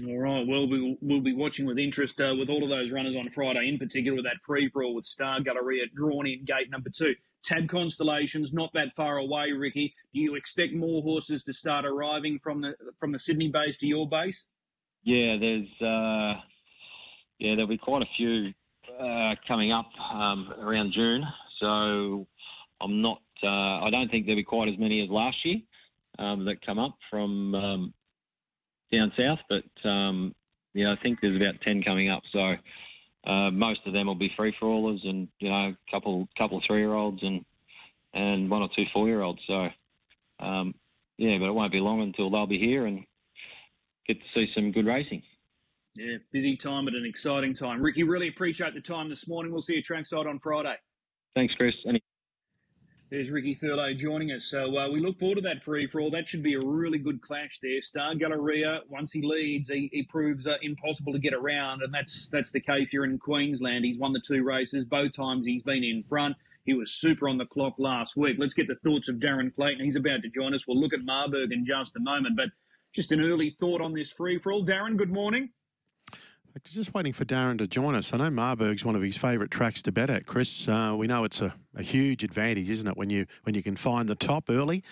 All 0.06 0.18
right. 0.18 0.46
Well, 0.46 0.68
we'll, 0.68 0.96
we'll 1.00 1.20
be 1.20 1.34
watching 1.34 1.66
with 1.66 1.78
interest 1.78 2.20
uh, 2.20 2.34
with 2.38 2.48
all 2.48 2.62
of 2.62 2.70
those 2.70 2.92
runners 2.92 3.16
on 3.16 3.28
Friday, 3.30 3.68
in 3.68 3.76
particular 3.76 4.16
with 4.16 4.24
that 4.24 4.36
all 4.48 4.94
with 4.94 5.04
Star 5.04 5.40
Galleria 5.40 5.86
drawn 5.94 6.26
in 6.26 6.44
gate 6.44 6.70
number 6.70 6.90
two. 6.90 7.14
Tab 7.42 7.68
Constellations 7.68 8.52
not 8.52 8.72
that 8.74 8.94
far 8.94 9.16
away, 9.16 9.50
Ricky. 9.52 9.94
Do 10.14 10.20
you 10.20 10.36
expect 10.36 10.74
more 10.74 11.02
horses 11.02 11.42
to 11.44 11.52
start 11.52 11.84
arriving 11.84 12.38
from 12.38 12.60
the 12.60 12.74
from 12.98 13.12
the 13.12 13.18
Sydney 13.18 13.48
base 13.48 13.76
to 13.78 13.86
your 13.86 14.08
base? 14.08 14.46
Yeah, 15.02 15.36
there's 15.40 15.68
uh, 15.80 16.40
yeah 17.38 17.54
there'll 17.56 17.66
be 17.66 17.78
quite 17.78 18.02
a 18.02 18.08
few 18.16 18.52
uh, 18.98 19.34
coming 19.48 19.72
up 19.72 19.88
um, 20.12 20.52
around 20.60 20.92
June, 20.92 21.24
so 21.58 22.26
I'm 22.80 23.02
not. 23.02 23.22
Uh, 23.42 23.80
I 23.84 23.88
don't 23.90 24.10
think 24.10 24.26
there'll 24.26 24.36
be 24.36 24.44
quite 24.44 24.68
as 24.68 24.78
many 24.78 25.02
as 25.02 25.08
last 25.08 25.38
year 25.44 25.60
um, 26.20 26.44
that 26.44 26.64
come 26.64 26.78
up 26.78 26.96
from 27.10 27.54
um, 27.54 27.94
down 28.92 29.12
south, 29.16 29.38
but 29.48 29.88
um, 29.88 30.34
yeah, 30.74 30.92
I 30.92 31.02
think 31.02 31.18
there's 31.20 31.36
about 31.36 31.60
ten 31.62 31.82
coming 31.82 32.10
up. 32.10 32.22
So 32.32 32.54
uh, 33.26 33.50
most 33.50 33.80
of 33.86 33.92
them 33.92 34.06
will 34.06 34.14
be 34.14 34.32
free 34.36 34.54
for 34.60 34.68
allers, 34.68 35.00
and 35.04 35.28
you 35.40 35.48
know, 35.48 35.54
a 35.54 35.76
couple 35.90 36.28
couple 36.36 36.60
three 36.66 36.80
year 36.80 36.94
olds 36.94 37.22
and 37.22 37.44
and 38.12 38.50
one 38.50 38.62
or 38.62 38.68
two 38.76 38.84
four 38.92 39.08
year 39.08 39.22
olds. 39.22 39.40
So 39.46 39.68
um, 40.40 40.74
yeah, 41.16 41.38
but 41.38 41.48
it 41.48 41.54
won't 41.54 41.72
be 41.72 41.80
long 41.80 42.02
until 42.02 42.30
they'll 42.30 42.46
be 42.46 42.58
here 42.58 42.86
and 42.86 43.04
get 44.06 44.18
to 44.20 44.26
see 44.34 44.46
some 44.54 44.72
good 44.72 44.86
racing. 44.86 45.22
Yeah, 45.94 46.18
busy 46.32 46.56
time 46.56 46.84
but 46.84 46.94
an 46.94 47.04
exciting 47.04 47.54
time. 47.54 47.82
Ricky, 47.82 48.04
really 48.04 48.28
appreciate 48.28 48.74
the 48.74 48.80
time 48.80 49.08
this 49.08 49.26
morning. 49.26 49.52
We'll 49.52 49.62
see 49.62 49.74
you 49.74 49.82
trackside 49.82 50.26
on 50.26 50.38
Friday. 50.38 50.76
Thanks, 51.34 51.54
Chris. 51.54 51.74
Any- 51.86 52.02
There's 53.10 53.28
Ricky 53.28 53.56
Thurlow 53.56 53.92
joining 53.92 54.30
us. 54.30 54.44
So 54.44 54.78
uh, 54.78 54.88
we 54.88 55.00
look 55.00 55.18
forward 55.18 55.34
to 55.34 55.40
that 55.40 55.64
free 55.64 55.88
for 55.88 56.00
all. 56.00 56.12
That 56.12 56.28
should 56.28 56.44
be 56.44 56.54
a 56.54 56.60
really 56.60 56.98
good 56.98 57.20
clash 57.20 57.58
there. 57.60 57.80
Star 57.80 58.14
Galleria, 58.14 58.82
once 58.88 59.10
he 59.10 59.20
leads, 59.20 59.68
he, 59.68 59.90
he 59.92 60.04
proves 60.04 60.46
uh, 60.46 60.54
impossible 60.62 61.12
to 61.14 61.18
get 61.18 61.34
around, 61.34 61.82
and 61.82 61.92
that's 61.92 62.28
that's 62.28 62.52
the 62.52 62.60
case 62.60 62.90
here 62.90 63.02
in 63.02 63.18
Queensland. 63.18 63.84
He's 63.84 63.98
won 63.98 64.12
the 64.12 64.22
two 64.24 64.44
races. 64.44 64.84
Both 64.84 65.16
times 65.16 65.44
he's 65.44 65.64
been 65.64 65.82
in 65.82 66.04
front. 66.08 66.36
He 66.64 66.74
was 66.74 66.92
super 66.92 67.28
on 67.28 67.36
the 67.36 67.46
clock 67.46 67.74
last 67.78 68.16
week. 68.16 68.36
Let's 68.38 68.54
get 68.54 68.68
the 68.68 68.76
thoughts 68.76 69.08
of 69.08 69.16
Darren 69.16 69.52
Clayton. 69.52 69.84
He's 69.84 69.96
about 69.96 70.22
to 70.22 70.28
join 70.28 70.54
us. 70.54 70.68
We'll 70.68 70.80
look 70.80 70.94
at 70.94 71.04
Marburg 71.04 71.50
in 71.50 71.64
just 71.64 71.96
a 71.96 72.00
moment, 72.00 72.36
but 72.36 72.50
just 72.94 73.10
an 73.10 73.20
early 73.20 73.56
thought 73.58 73.80
on 73.80 73.92
this 73.92 74.12
free 74.12 74.38
for 74.38 74.52
all. 74.52 74.64
Darren, 74.64 74.96
good 74.96 75.12
morning. 75.12 75.50
Just 76.64 76.94
waiting 76.94 77.12
for 77.12 77.24
Darren 77.24 77.58
to 77.58 77.66
join 77.66 77.94
us. 77.94 78.12
I 78.12 78.16
know 78.16 78.30
Marburg's 78.30 78.84
one 78.84 78.96
of 78.96 79.02
his 79.02 79.16
favourite 79.16 79.50
tracks 79.50 79.82
to 79.82 79.92
bet 79.92 80.10
at, 80.10 80.26
Chris. 80.26 80.66
Uh, 80.66 80.94
we 80.96 81.06
know 81.06 81.22
it's 81.22 81.40
a, 81.40 81.54
a, 81.76 81.82
huge 81.82 82.24
advantage, 82.24 82.68
isn't 82.68 82.88
it, 82.88 82.96
when 82.96 83.08
you 83.08 83.26
when 83.44 83.54
you 83.54 83.62
can 83.62 83.76
find 83.76 84.08
the 84.08 84.16
top 84.16 84.50
early 84.50 84.82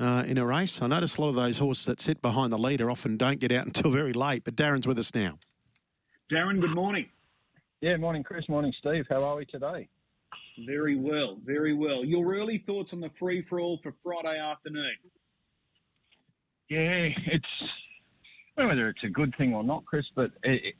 uh, 0.00 0.24
in 0.26 0.38
a 0.38 0.46
race. 0.46 0.80
I 0.80 0.86
notice 0.86 1.16
a 1.16 1.20
lot 1.20 1.28
of 1.28 1.34
those 1.34 1.58
horses 1.58 1.84
that 1.84 2.00
sit 2.00 2.22
behind 2.22 2.50
the 2.50 2.58
leader 2.58 2.90
often 2.90 3.18
don't 3.18 3.40
get 3.40 3.52
out 3.52 3.66
until 3.66 3.90
very 3.90 4.14
late, 4.14 4.44
but 4.44 4.56
Darren's 4.56 4.86
with 4.86 4.98
us 4.98 5.14
now. 5.14 5.38
Darren, 6.32 6.60
good 6.60 6.74
morning. 6.74 7.06
Yeah, 7.82 7.96
morning, 7.96 8.22
Chris. 8.22 8.48
Morning, 8.48 8.72
Steve. 8.78 9.04
How 9.10 9.22
are 9.22 9.36
we 9.36 9.44
today? 9.44 9.88
Very 10.66 10.96
well, 10.96 11.36
very 11.44 11.74
well. 11.74 12.04
Your 12.04 12.34
early 12.34 12.62
thoughts 12.66 12.92
on 12.92 13.00
the 13.00 13.10
free 13.18 13.44
for 13.48 13.60
all 13.60 13.78
for 13.82 13.92
Friday 14.02 14.38
afternoon? 14.38 14.96
Yeah, 16.70 17.08
it's 17.26 17.44
whether 18.54 18.88
it's 18.88 19.02
a 19.04 19.08
good 19.08 19.34
thing 19.36 19.54
or 19.54 19.64
not, 19.64 19.84
Chris, 19.84 20.04
but 20.14 20.30
it, 20.42 20.74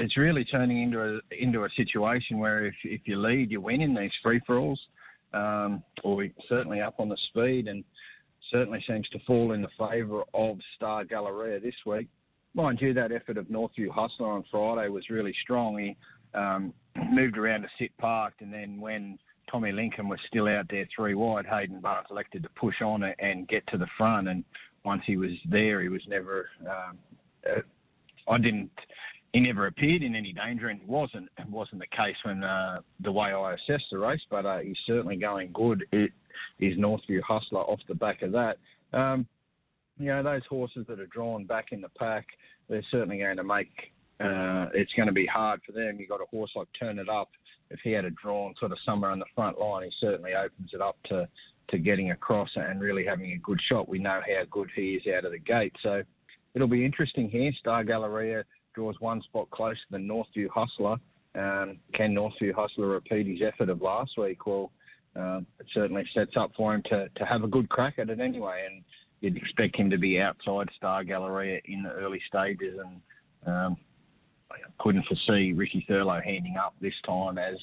it's 0.00 0.16
really 0.16 0.44
turning 0.44 0.82
into 0.82 1.00
a 1.00 1.20
into 1.42 1.64
a 1.64 1.68
situation 1.76 2.38
where 2.38 2.66
if 2.66 2.74
if 2.84 3.02
you 3.04 3.20
lead, 3.20 3.50
you 3.50 3.60
win 3.60 3.82
in 3.82 3.94
these 3.94 4.10
free 4.22 4.40
for 4.46 4.58
alls, 4.58 4.80
um, 5.34 5.82
or 6.02 6.26
certainly 6.48 6.80
up 6.80 6.94
on 6.98 7.08
the 7.08 7.18
speed, 7.28 7.68
and 7.68 7.84
certainly 8.50 8.82
seems 8.88 9.08
to 9.10 9.18
fall 9.26 9.52
in 9.52 9.62
the 9.62 9.68
favour 9.78 10.22
of 10.34 10.58
Star 10.76 11.04
Galleria 11.04 11.60
this 11.60 11.74
week. 11.86 12.08
Mind 12.54 12.78
you, 12.80 12.92
that 12.94 13.12
effort 13.12 13.36
of 13.36 13.46
Northview 13.46 13.90
Hustler 13.90 14.28
on 14.28 14.44
Friday 14.50 14.88
was 14.88 15.08
really 15.08 15.34
strong. 15.42 15.78
He 15.78 15.96
um, 16.34 16.72
moved 17.12 17.38
around 17.38 17.62
to 17.62 17.68
sit 17.78 17.96
parked, 17.98 18.40
and 18.40 18.52
then 18.52 18.80
when 18.80 19.18
Tommy 19.50 19.72
Lincoln 19.72 20.08
was 20.08 20.18
still 20.26 20.48
out 20.48 20.66
there 20.70 20.88
three 20.94 21.14
wide, 21.14 21.46
Hayden 21.46 21.80
Barnes 21.80 22.08
elected 22.10 22.42
to 22.42 22.48
push 22.50 22.80
on 22.82 23.02
and 23.02 23.48
get 23.48 23.66
to 23.68 23.78
the 23.78 23.86
front. 23.96 24.28
And 24.28 24.44
once 24.84 25.02
he 25.06 25.16
was 25.16 25.30
there, 25.48 25.82
he 25.82 25.88
was 25.88 26.02
never. 26.08 26.48
Um, 26.62 26.98
uh, 27.48 27.60
I 28.28 28.38
didn't. 28.38 28.70
He 29.32 29.40
never 29.40 29.66
appeared 29.66 30.02
in 30.02 30.16
any 30.16 30.32
danger, 30.32 30.68
and 30.68 30.80
wasn't. 30.86 31.28
Wasn't 31.48 31.80
the 31.80 31.86
case 31.86 32.16
when 32.24 32.42
uh, 32.42 32.80
the 33.00 33.12
way 33.12 33.32
I 33.32 33.54
assessed 33.54 33.84
the 33.90 33.98
race, 33.98 34.20
but 34.30 34.44
uh, 34.44 34.58
he's 34.58 34.76
certainly 34.86 35.16
going 35.16 35.50
good. 35.52 35.84
It 35.92 36.10
is 36.58 36.76
Northview 36.76 37.20
Hustler 37.26 37.60
off 37.60 37.80
the 37.88 37.94
back 37.94 38.22
of 38.22 38.32
that. 38.32 38.56
Um, 38.92 39.26
you 39.98 40.06
know, 40.06 40.22
those 40.22 40.42
horses 40.48 40.86
that 40.88 40.98
are 40.98 41.06
drawn 41.06 41.44
back 41.44 41.66
in 41.72 41.80
the 41.80 41.90
pack, 41.90 42.26
they're 42.68 42.84
certainly 42.90 43.18
going 43.18 43.36
to 43.36 43.44
make 43.44 43.92
uh, 44.20 44.68
it's 44.74 44.92
going 44.94 45.06
to 45.06 45.12
be 45.12 45.26
hard 45.26 45.60
for 45.64 45.72
them. 45.72 45.96
You've 45.98 46.10
got 46.10 46.20
a 46.20 46.26
horse 46.30 46.50
like 46.54 46.68
Turn 46.78 46.98
It 46.98 47.08
Up. 47.08 47.30
If 47.70 47.80
he 47.82 47.92
had 47.92 48.04
a 48.04 48.10
drawn 48.10 48.54
sort 48.58 48.72
of 48.72 48.78
somewhere 48.84 49.10
on 49.10 49.18
the 49.18 49.24
front 49.34 49.58
line, 49.58 49.84
he 49.84 49.90
certainly 49.98 50.32
opens 50.34 50.70
it 50.74 50.80
up 50.82 50.96
to, 51.08 51.26
to 51.70 51.78
getting 51.78 52.10
across 52.10 52.50
and 52.54 52.80
really 52.80 53.04
having 53.04 53.32
a 53.32 53.38
good 53.38 53.58
shot. 53.70 53.88
We 53.88 53.98
know 53.98 54.20
how 54.26 54.42
good 54.50 54.68
he 54.74 54.94
is 54.94 55.02
out 55.16 55.24
of 55.24 55.32
the 55.32 55.38
gate. 55.38 55.72
So 55.82 56.02
it'll 56.54 56.68
be 56.68 56.84
interesting 56.84 57.30
here. 57.30 57.50
Star 57.60 57.82
Galleria 57.82 58.44
draws 58.80 58.98
one 58.98 59.20
spot 59.22 59.50
closer 59.50 59.78
than 59.90 60.08
Northview 60.08 60.48
Hustler. 60.48 60.96
Um, 61.34 61.78
can 61.92 62.14
Northview 62.14 62.54
Hustler 62.54 62.86
repeat 62.86 63.26
his 63.26 63.46
effort 63.46 63.68
of 63.68 63.82
last 63.82 64.12
week? 64.16 64.46
Well, 64.46 64.72
um, 65.14 65.46
it 65.58 65.66
certainly 65.74 66.08
sets 66.14 66.32
up 66.34 66.52
for 66.56 66.74
him 66.74 66.82
to, 66.84 67.10
to 67.14 67.24
have 67.26 67.44
a 67.44 67.46
good 67.46 67.68
crack 67.68 67.98
at 67.98 68.08
it 68.08 68.20
anyway. 68.20 68.66
And 68.70 68.82
you'd 69.20 69.36
expect 69.36 69.76
him 69.76 69.90
to 69.90 69.98
be 69.98 70.18
outside 70.18 70.68
Star 70.78 71.04
Galleria 71.04 71.60
in 71.66 71.82
the 71.82 71.90
early 71.90 72.22
stages. 72.26 72.78
And 72.78 73.54
um, 73.54 73.76
I 74.50 74.56
couldn't 74.78 75.04
foresee 75.04 75.52
Ricky 75.52 75.84
Thurlow 75.86 76.22
handing 76.24 76.56
up 76.56 76.74
this 76.80 76.94
time 77.04 77.36
as 77.36 77.56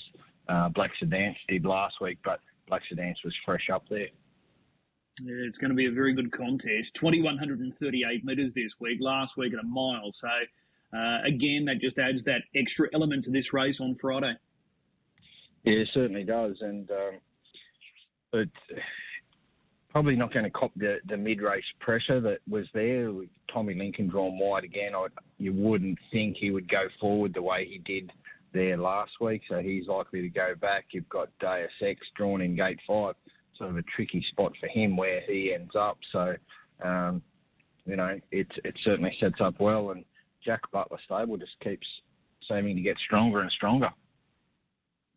uh, 0.48 0.70
Black 0.70 0.92
Sedance 1.02 1.38
did 1.48 1.66
last 1.66 1.96
week, 2.00 2.20
but 2.24 2.42
Black 2.68 2.84
Sedance 2.94 3.24
was 3.26 3.34
fresh 3.44 3.72
up 3.74 3.86
there. 3.90 4.10
Yeah, 5.20 5.48
it's 5.48 5.58
going 5.58 5.72
to 5.72 5.76
be 5.76 5.88
a 5.88 5.92
very 5.92 6.14
good 6.14 6.32
contest. 6.32 6.94
2,138 6.94 8.24
metres 8.24 8.54
this 8.54 8.74
week, 8.80 9.00
last 9.02 9.36
week 9.36 9.54
at 9.54 9.60
a 9.60 9.68
mile. 9.68 10.12
So, 10.14 10.28
uh, 10.94 11.20
again, 11.26 11.66
that 11.66 11.80
just 11.82 11.98
adds 11.98 12.24
that 12.24 12.42
extra 12.56 12.88
element 12.94 13.26
to 13.26 13.32
this 13.32 13.54
race 13.54 13.80
on 13.80 13.96
Friday. 13.96 14.34
Yeah, 15.64 15.74
it 15.74 15.90
certainly 15.94 16.24
does. 16.24 16.58
And, 16.62 16.90
um, 16.92 17.20
but 18.32 18.48
probably 19.90 20.16
not 20.16 20.32
going 20.34 20.46
to 20.46 20.52
cop 20.52 20.72
the, 20.76 20.98
the 21.08 21.18
mid 21.18 21.42
race 21.42 21.66
pressure 21.80 22.22
that 22.22 22.40
was 22.48 22.66
there. 22.74 23.12
With 23.12 23.30
Tommy 23.52 23.74
Lincoln 23.74 24.08
drawn 24.08 24.38
wide 24.40 24.64
again, 24.64 24.94
I, 24.96 25.08
you 25.38 25.54
wouldn't 25.54 25.98
think 26.12 26.38
he 26.38 26.52
would 26.52 26.70
go 26.70 26.88
forward 27.02 27.34
the 27.34 27.42
way 27.42 27.66
he 27.66 27.80
did 27.80 28.12
there 28.54 28.78
last 28.78 29.12
week. 29.20 29.42
So 29.50 29.60
he's 29.60 29.88
likely 29.88 30.22
to 30.22 30.30
go 30.30 30.54
back. 30.60 30.86
You've 30.92 31.10
got 31.10 31.30
Deus 31.40 31.70
Ex 31.82 32.00
drawn 32.16 32.42
in 32.42 32.56
gate 32.56 32.80
five, 32.88 33.16
sort 33.58 33.72
of 33.72 33.78
a 33.78 33.84
tricky 33.96 34.26
spot 34.30 34.54
for 34.60 34.68
him 34.68 34.96
where 34.96 35.22
he 35.28 35.54
ends 35.54 35.76
up. 35.76 35.98
So, 36.12 36.36
um, 36.84 37.22
you 37.86 37.96
know, 37.96 38.20
it 38.32 38.48
it 38.64 38.76
certainly 38.84 39.16
sets 39.20 39.42
up 39.42 39.60
well. 39.60 39.92
And 39.92 40.06
Jack 40.44 40.62
Butler 40.72 40.98
stable 41.06 41.38
just 41.38 41.60
keeps 41.64 41.88
seeming 42.48 42.76
to 42.76 42.82
get 42.82 42.98
stronger 43.06 43.42
and 43.42 43.52
stronger. 43.52 43.90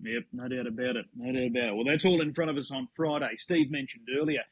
Yep, 0.02 0.22
no 0.32 0.48
doubt 0.48 0.66
about 0.66 0.96
it. 0.96 1.06
No 1.14 1.32
doubt 1.32 1.50
about 1.50 1.68
it. 1.68 1.74
Well, 1.74 1.84
that's 1.84 2.04
all 2.04 2.22
in 2.22 2.32
front 2.32 2.50
of 2.50 2.56
us 2.56 2.70
on 2.70 2.88
Friday. 2.96 3.36
Steve 3.36 3.70
mentioned 3.70 4.08
earlier 4.18 4.42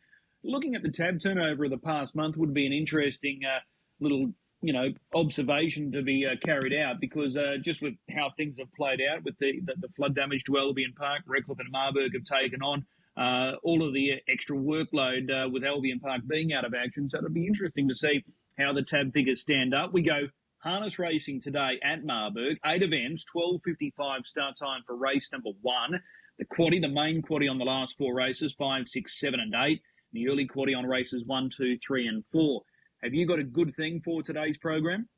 looking 0.42 0.74
at 0.74 0.82
the 0.82 0.90
tab 0.90 1.20
turnover 1.20 1.64
of 1.64 1.70
the 1.70 1.78
past 1.78 2.14
month 2.14 2.36
would 2.36 2.54
be 2.54 2.66
an 2.66 2.72
interesting 2.72 3.40
uh, 3.44 3.60
little 4.00 4.32
you 4.60 4.72
know 4.72 4.88
observation 5.14 5.92
to 5.92 6.02
be 6.02 6.26
uh, 6.26 6.34
carried 6.44 6.72
out 6.72 7.00
because 7.00 7.36
uh, 7.36 7.56
just 7.62 7.82
with 7.82 7.94
how 8.10 8.30
things 8.36 8.58
have 8.58 8.72
played 8.74 9.00
out 9.12 9.22
with 9.24 9.38
the, 9.38 9.60
the, 9.64 9.74
the 9.80 9.88
flood 9.96 10.14
damage 10.14 10.44
to 10.44 10.58
Albion 10.58 10.94
Park, 10.96 11.22
Redcliffe 11.26 11.60
and 11.60 11.70
Marburg 11.70 12.12
have 12.14 12.24
taken 12.24 12.62
on 12.62 12.84
uh, 13.16 13.56
all 13.62 13.86
of 13.86 13.92
the 13.92 14.12
extra 14.28 14.56
workload 14.56 15.30
uh, 15.30 15.48
with 15.48 15.64
Albion 15.64 16.00
Park 16.00 16.22
being 16.28 16.52
out 16.52 16.64
of 16.64 16.74
action. 16.74 17.08
So 17.10 17.18
it'll 17.18 17.30
be 17.30 17.46
interesting 17.46 17.88
to 17.88 17.94
see 17.94 18.24
how 18.58 18.72
the 18.72 18.82
tab 18.82 19.12
figures 19.12 19.40
stand 19.40 19.74
up. 19.74 19.92
We 19.92 20.02
go 20.02 20.28
harness 20.58 20.98
racing 20.98 21.40
today 21.40 21.78
at 21.84 22.04
Marburg, 22.04 22.58
eight 22.66 22.82
events, 22.82 23.24
twelve 23.24 23.60
fifty 23.64 23.92
five 23.96 24.26
start 24.26 24.56
time 24.58 24.82
for 24.86 24.96
race 24.96 25.28
number 25.32 25.50
one. 25.62 26.00
The 26.38 26.44
quaddy, 26.44 26.80
the 26.80 26.88
main 26.88 27.22
quaddy 27.22 27.50
on 27.50 27.58
the 27.58 27.64
last 27.64 27.96
four 27.98 28.14
races, 28.14 28.54
five, 28.56 28.86
six, 28.88 29.18
seven, 29.18 29.40
and 29.40 29.54
eight 29.66 29.82
the 30.12 30.28
early 30.28 30.46
quaddy 30.46 30.76
on 30.76 30.86
races 30.86 31.24
one, 31.26 31.50
two, 31.54 31.78
three, 31.86 32.06
and 32.06 32.24
four. 32.32 32.62
Have 33.02 33.14
you 33.14 33.26
got 33.26 33.38
a 33.38 33.44
good 33.44 33.74
thing 33.76 34.00
for 34.04 34.22
today's 34.22 34.56
program? 34.58 35.08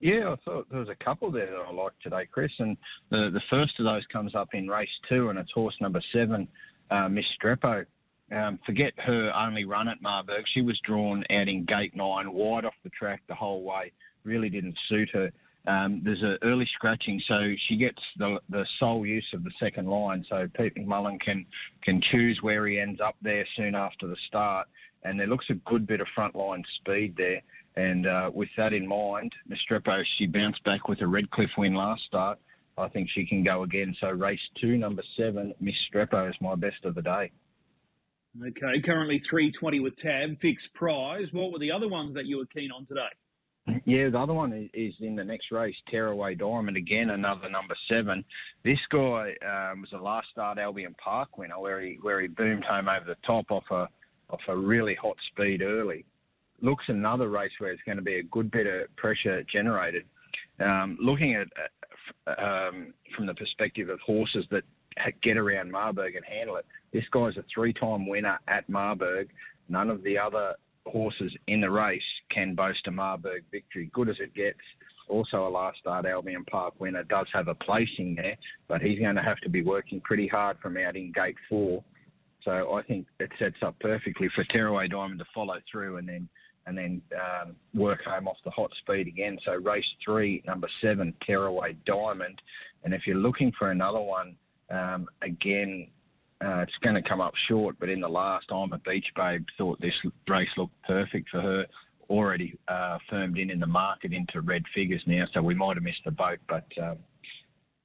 Yeah, 0.00 0.32
I 0.32 0.36
thought 0.44 0.68
there 0.68 0.80
was 0.80 0.88
a 0.88 1.04
couple 1.04 1.30
there 1.30 1.46
that 1.46 1.66
I 1.68 1.72
liked 1.72 2.02
today, 2.02 2.26
Chris. 2.30 2.50
And 2.58 2.76
the 3.10 3.30
the 3.32 3.42
first 3.50 3.78
of 3.78 3.90
those 3.90 4.02
comes 4.12 4.34
up 4.34 4.48
in 4.52 4.68
race 4.68 4.88
two, 5.08 5.30
and 5.30 5.38
it's 5.38 5.52
horse 5.52 5.76
number 5.80 6.02
seven, 6.12 6.48
uh, 6.90 7.08
Miss 7.08 7.24
Strepo. 7.40 7.84
Um, 8.32 8.58
forget 8.64 8.92
her 8.96 9.30
only 9.36 9.64
run 9.64 9.88
at 9.88 10.00
Marburg. 10.00 10.44
She 10.54 10.62
was 10.62 10.78
drawn 10.84 11.22
out 11.30 11.48
in 11.48 11.64
gate 11.64 11.94
nine, 11.94 12.32
wide 12.32 12.64
off 12.64 12.74
the 12.82 12.90
track 12.90 13.22
the 13.28 13.34
whole 13.34 13.62
way. 13.62 13.92
Really 14.24 14.48
didn't 14.48 14.76
suit 14.88 15.10
her. 15.12 15.30
Um, 15.66 16.02
there's 16.04 16.22
an 16.22 16.38
early 16.42 16.68
scratching, 16.74 17.22
so 17.28 17.52
she 17.68 17.76
gets 17.76 17.98
the, 18.18 18.38
the 18.50 18.66
sole 18.80 19.06
use 19.06 19.26
of 19.32 19.44
the 19.44 19.52
second 19.60 19.86
line. 19.86 20.24
So 20.28 20.48
Pete 20.56 20.74
McMullen 20.74 21.20
can 21.20 21.46
can 21.84 22.00
choose 22.10 22.38
where 22.42 22.66
he 22.66 22.80
ends 22.80 23.00
up 23.00 23.14
there 23.22 23.46
soon 23.56 23.74
after 23.74 24.08
the 24.08 24.16
start, 24.26 24.66
and 25.04 25.18
there 25.18 25.28
looks 25.28 25.46
a 25.50 25.54
good 25.70 25.86
bit 25.86 26.00
of 26.00 26.08
front 26.14 26.34
line 26.34 26.64
speed 26.80 27.14
there. 27.16 27.42
And 27.76 28.06
uh, 28.06 28.30
with 28.34 28.48
that 28.56 28.72
in 28.72 28.86
mind, 28.86 29.32
Mestrepo, 29.48 30.02
she 30.18 30.26
bounced 30.26 30.62
back 30.64 30.88
with 30.88 31.00
a 31.00 31.06
Redcliffe 31.06 31.56
win 31.56 31.74
last 31.74 32.02
start. 32.06 32.38
I 32.76 32.88
think 32.88 33.08
she 33.14 33.24
can 33.24 33.44
go 33.44 33.62
again. 33.62 33.94
So 34.00 34.08
race 34.08 34.40
two, 34.60 34.76
number 34.76 35.02
seven, 35.16 35.54
Miss 35.60 35.74
Strepo 35.92 36.28
is 36.28 36.34
my 36.40 36.54
best 36.54 36.84
of 36.84 36.94
the 36.94 37.02
day. 37.02 37.30
Okay, 38.40 38.80
currently 38.80 39.18
320 39.18 39.80
with 39.80 39.96
tab, 39.96 40.40
fixed 40.40 40.72
prize. 40.72 41.28
What 41.32 41.52
were 41.52 41.58
the 41.58 41.70
other 41.70 41.88
ones 41.88 42.14
that 42.14 42.24
you 42.24 42.38
were 42.38 42.46
keen 42.46 42.70
on 42.72 42.86
today? 42.86 43.00
Yeah, 43.84 44.10
the 44.10 44.18
other 44.18 44.34
one 44.34 44.68
is 44.74 44.94
in 45.00 45.14
the 45.14 45.24
next 45.24 45.52
race, 45.52 45.76
Tearaway 45.88 46.34
Diamond, 46.34 46.76
again, 46.76 47.10
another 47.10 47.48
number 47.48 47.76
seven. 47.88 48.24
This 48.64 48.78
guy 48.90 49.34
um, 49.46 49.82
was 49.82 49.90
a 49.94 50.02
last 50.02 50.26
start 50.32 50.58
Albion 50.58 50.96
Park 51.02 51.38
winner 51.38 51.60
where 51.60 51.80
he 51.80 51.98
where 52.02 52.20
he 52.20 52.26
boomed 52.26 52.64
home 52.64 52.88
over 52.88 53.06
the 53.06 53.16
top 53.24 53.50
off 53.50 53.64
a 53.70 53.88
off 54.30 54.40
a 54.48 54.56
really 54.56 54.96
hot 55.00 55.16
speed 55.30 55.62
early. 55.62 56.04
Looks 56.60 56.84
another 56.88 57.28
race 57.28 57.52
where 57.58 57.70
it's 57.70 57.82
going 57.84 57.98
to 57.98 58.02
be 58.02 58.16
a 58.16 58.22
good 58.24 58.50
bit 58.50 58.66
of 58.66 58.94
pressure 58.96 59.44
generated. 59.44 60.04
Um, 60.58 60.98
looking 61.00 61.34
at 61.36 61.48
um, 62.38 62.94
from 63.16 63.26
the 63.26 63.34
perspective 63.34 63.88
of 63.90 64.00
horses 64.00 64.44
that 64.50 64.64
get 65.22 65.36
around 65.36 65.70
Marburg 65.70 66.16
and 66.16 66.24
handle 66.24 66.56
it, 66.56 66.66
this 66.92 67.04
guy's 67.12 67.36
a 67.36 67.44
three-time 67.52 68.06
winner 68.06 68.38
at 68.48 68.68
Marburg. 68.68 69.28
None 69.68 69.88
of 69.88 70.02
the 70.02 70.18
other 70.18 70.54
horses 70.86 71.32
in 71.46 71.60
the 71.60 71.70
race 71.70 72.02
can 72.30 72.54
boast 72.54 72.86
a 72.86 72.90
Marburg 72.90 73.44
victory. 73.50 73.90
Good 73.92 74.08
as 74.08 74.16
it 74.20 74.34
gets. 74.34 74.58
Also, 75.08 75.46
a 75.46 75.50
last 75.50 75.78
start 75.78 76.06
Albion 76.06 76.44
Park 76.44 76.74
winner 76.78 77.04
does 77.04 77.26
have 77.32 77.48
a 77.48 77.54
placing 77.54 78.14
there, 78.14 78.36
but 78.68 78.80
he's 78.80 78.98
going 78.98 79.16
to 79.16 79.22
have 79.22 79.38
to 79.38 79.48
be 79.48 79.62
working 79.62 80.00
pretty 80.00 80.26
hard 80.26 80.56
from 80.60 80.76
out 80.76 80.96
in 80.96 81.12
gate 81.12 81.36
four. 81.48 81.82
So 82.44 82.74
I 82.74 82.82
think 82.82 83.06
it 83.20 83.30
sets 83.38 83.56
up 83.62 83.78
perfectly 83.80 84.28
for 84.34 84.44
Tearaway 84.44 84.88
Diamond 84.88 85.18
to 85.20 85.26
follow 85.34 85.58
through 85.70 85.98
and 85.98 86.08
then 86.08 86.28
and 86.66 86.78
then 86.78 87.02
um, 87.16 87.56
work 87.74 88.04
home 88.04 88.28
off 88.28 88.36
the 88.44 88.50
hot 88.50 88.70
speed 88.78 89.08
again. 89.08 89.36
So 89.44 89.54
race 89.54 89.84
three, 90.04 90.44
number 90.46 90.68
seven, 90.80 91.12
Tearaway 91.26 91.76
Diamond. 91.86 92.40
And 92.84 92.94
if 92.94 93.06
you're 93.06 93.16
looking 93.16 93.52
for 93.58 93.72
another 93.72 94.00
one, 94.00 94.36
um, 94.70 95.08
again, 95.22 95.88
uh, 96.44 96.60
it's 96.60 96.72
going 96.82 96.94
to 96.94 97.08
come 97.08 97.20
up 97.20 97.34
short, 97.48 97.76
but 97.78 97.88
in 97.88 98.00
the 98.00 98.08
last, 98.08 98.46
I'm 98.50 98.72
a 98.72 98.78
beach 98.78 99.06
babe. 99.14 99.44
Thought 99.58 99.80
this 99.80 99.94
race 100.28 100.48
looked 100.56 100.80
perfect 100.82 101.28
for 101.30 101.40
her. 101.40 101.66
Already 102.10 102.58
uh, 102.68 102.98
firmed 103.08 103.38
in 103.38 103.50
in 103.50 103.60
the 103.60 103.66
market 103.66 104.12
into 104.12 104.40
red 104.40 104.64
figures 104.74 105.02
now, 105.06 105.24
so 105.32 105.40
we 105.40 105.54
might 105.54 105.76
have 105.76 105.84
missed 105.84 106.04
the 106.04 106.10
boat, 106.10 106.38
but 106.48 106.66
um, 106.82 106.98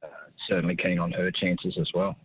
uh, 0.03 0.07
certainly 0.49 0.75
keen 0.75 0.99
on 0.99 1.11
her 1.11 1.31
chances 1.31 1.77
as 1.79 1.89
well. 1.93 2.15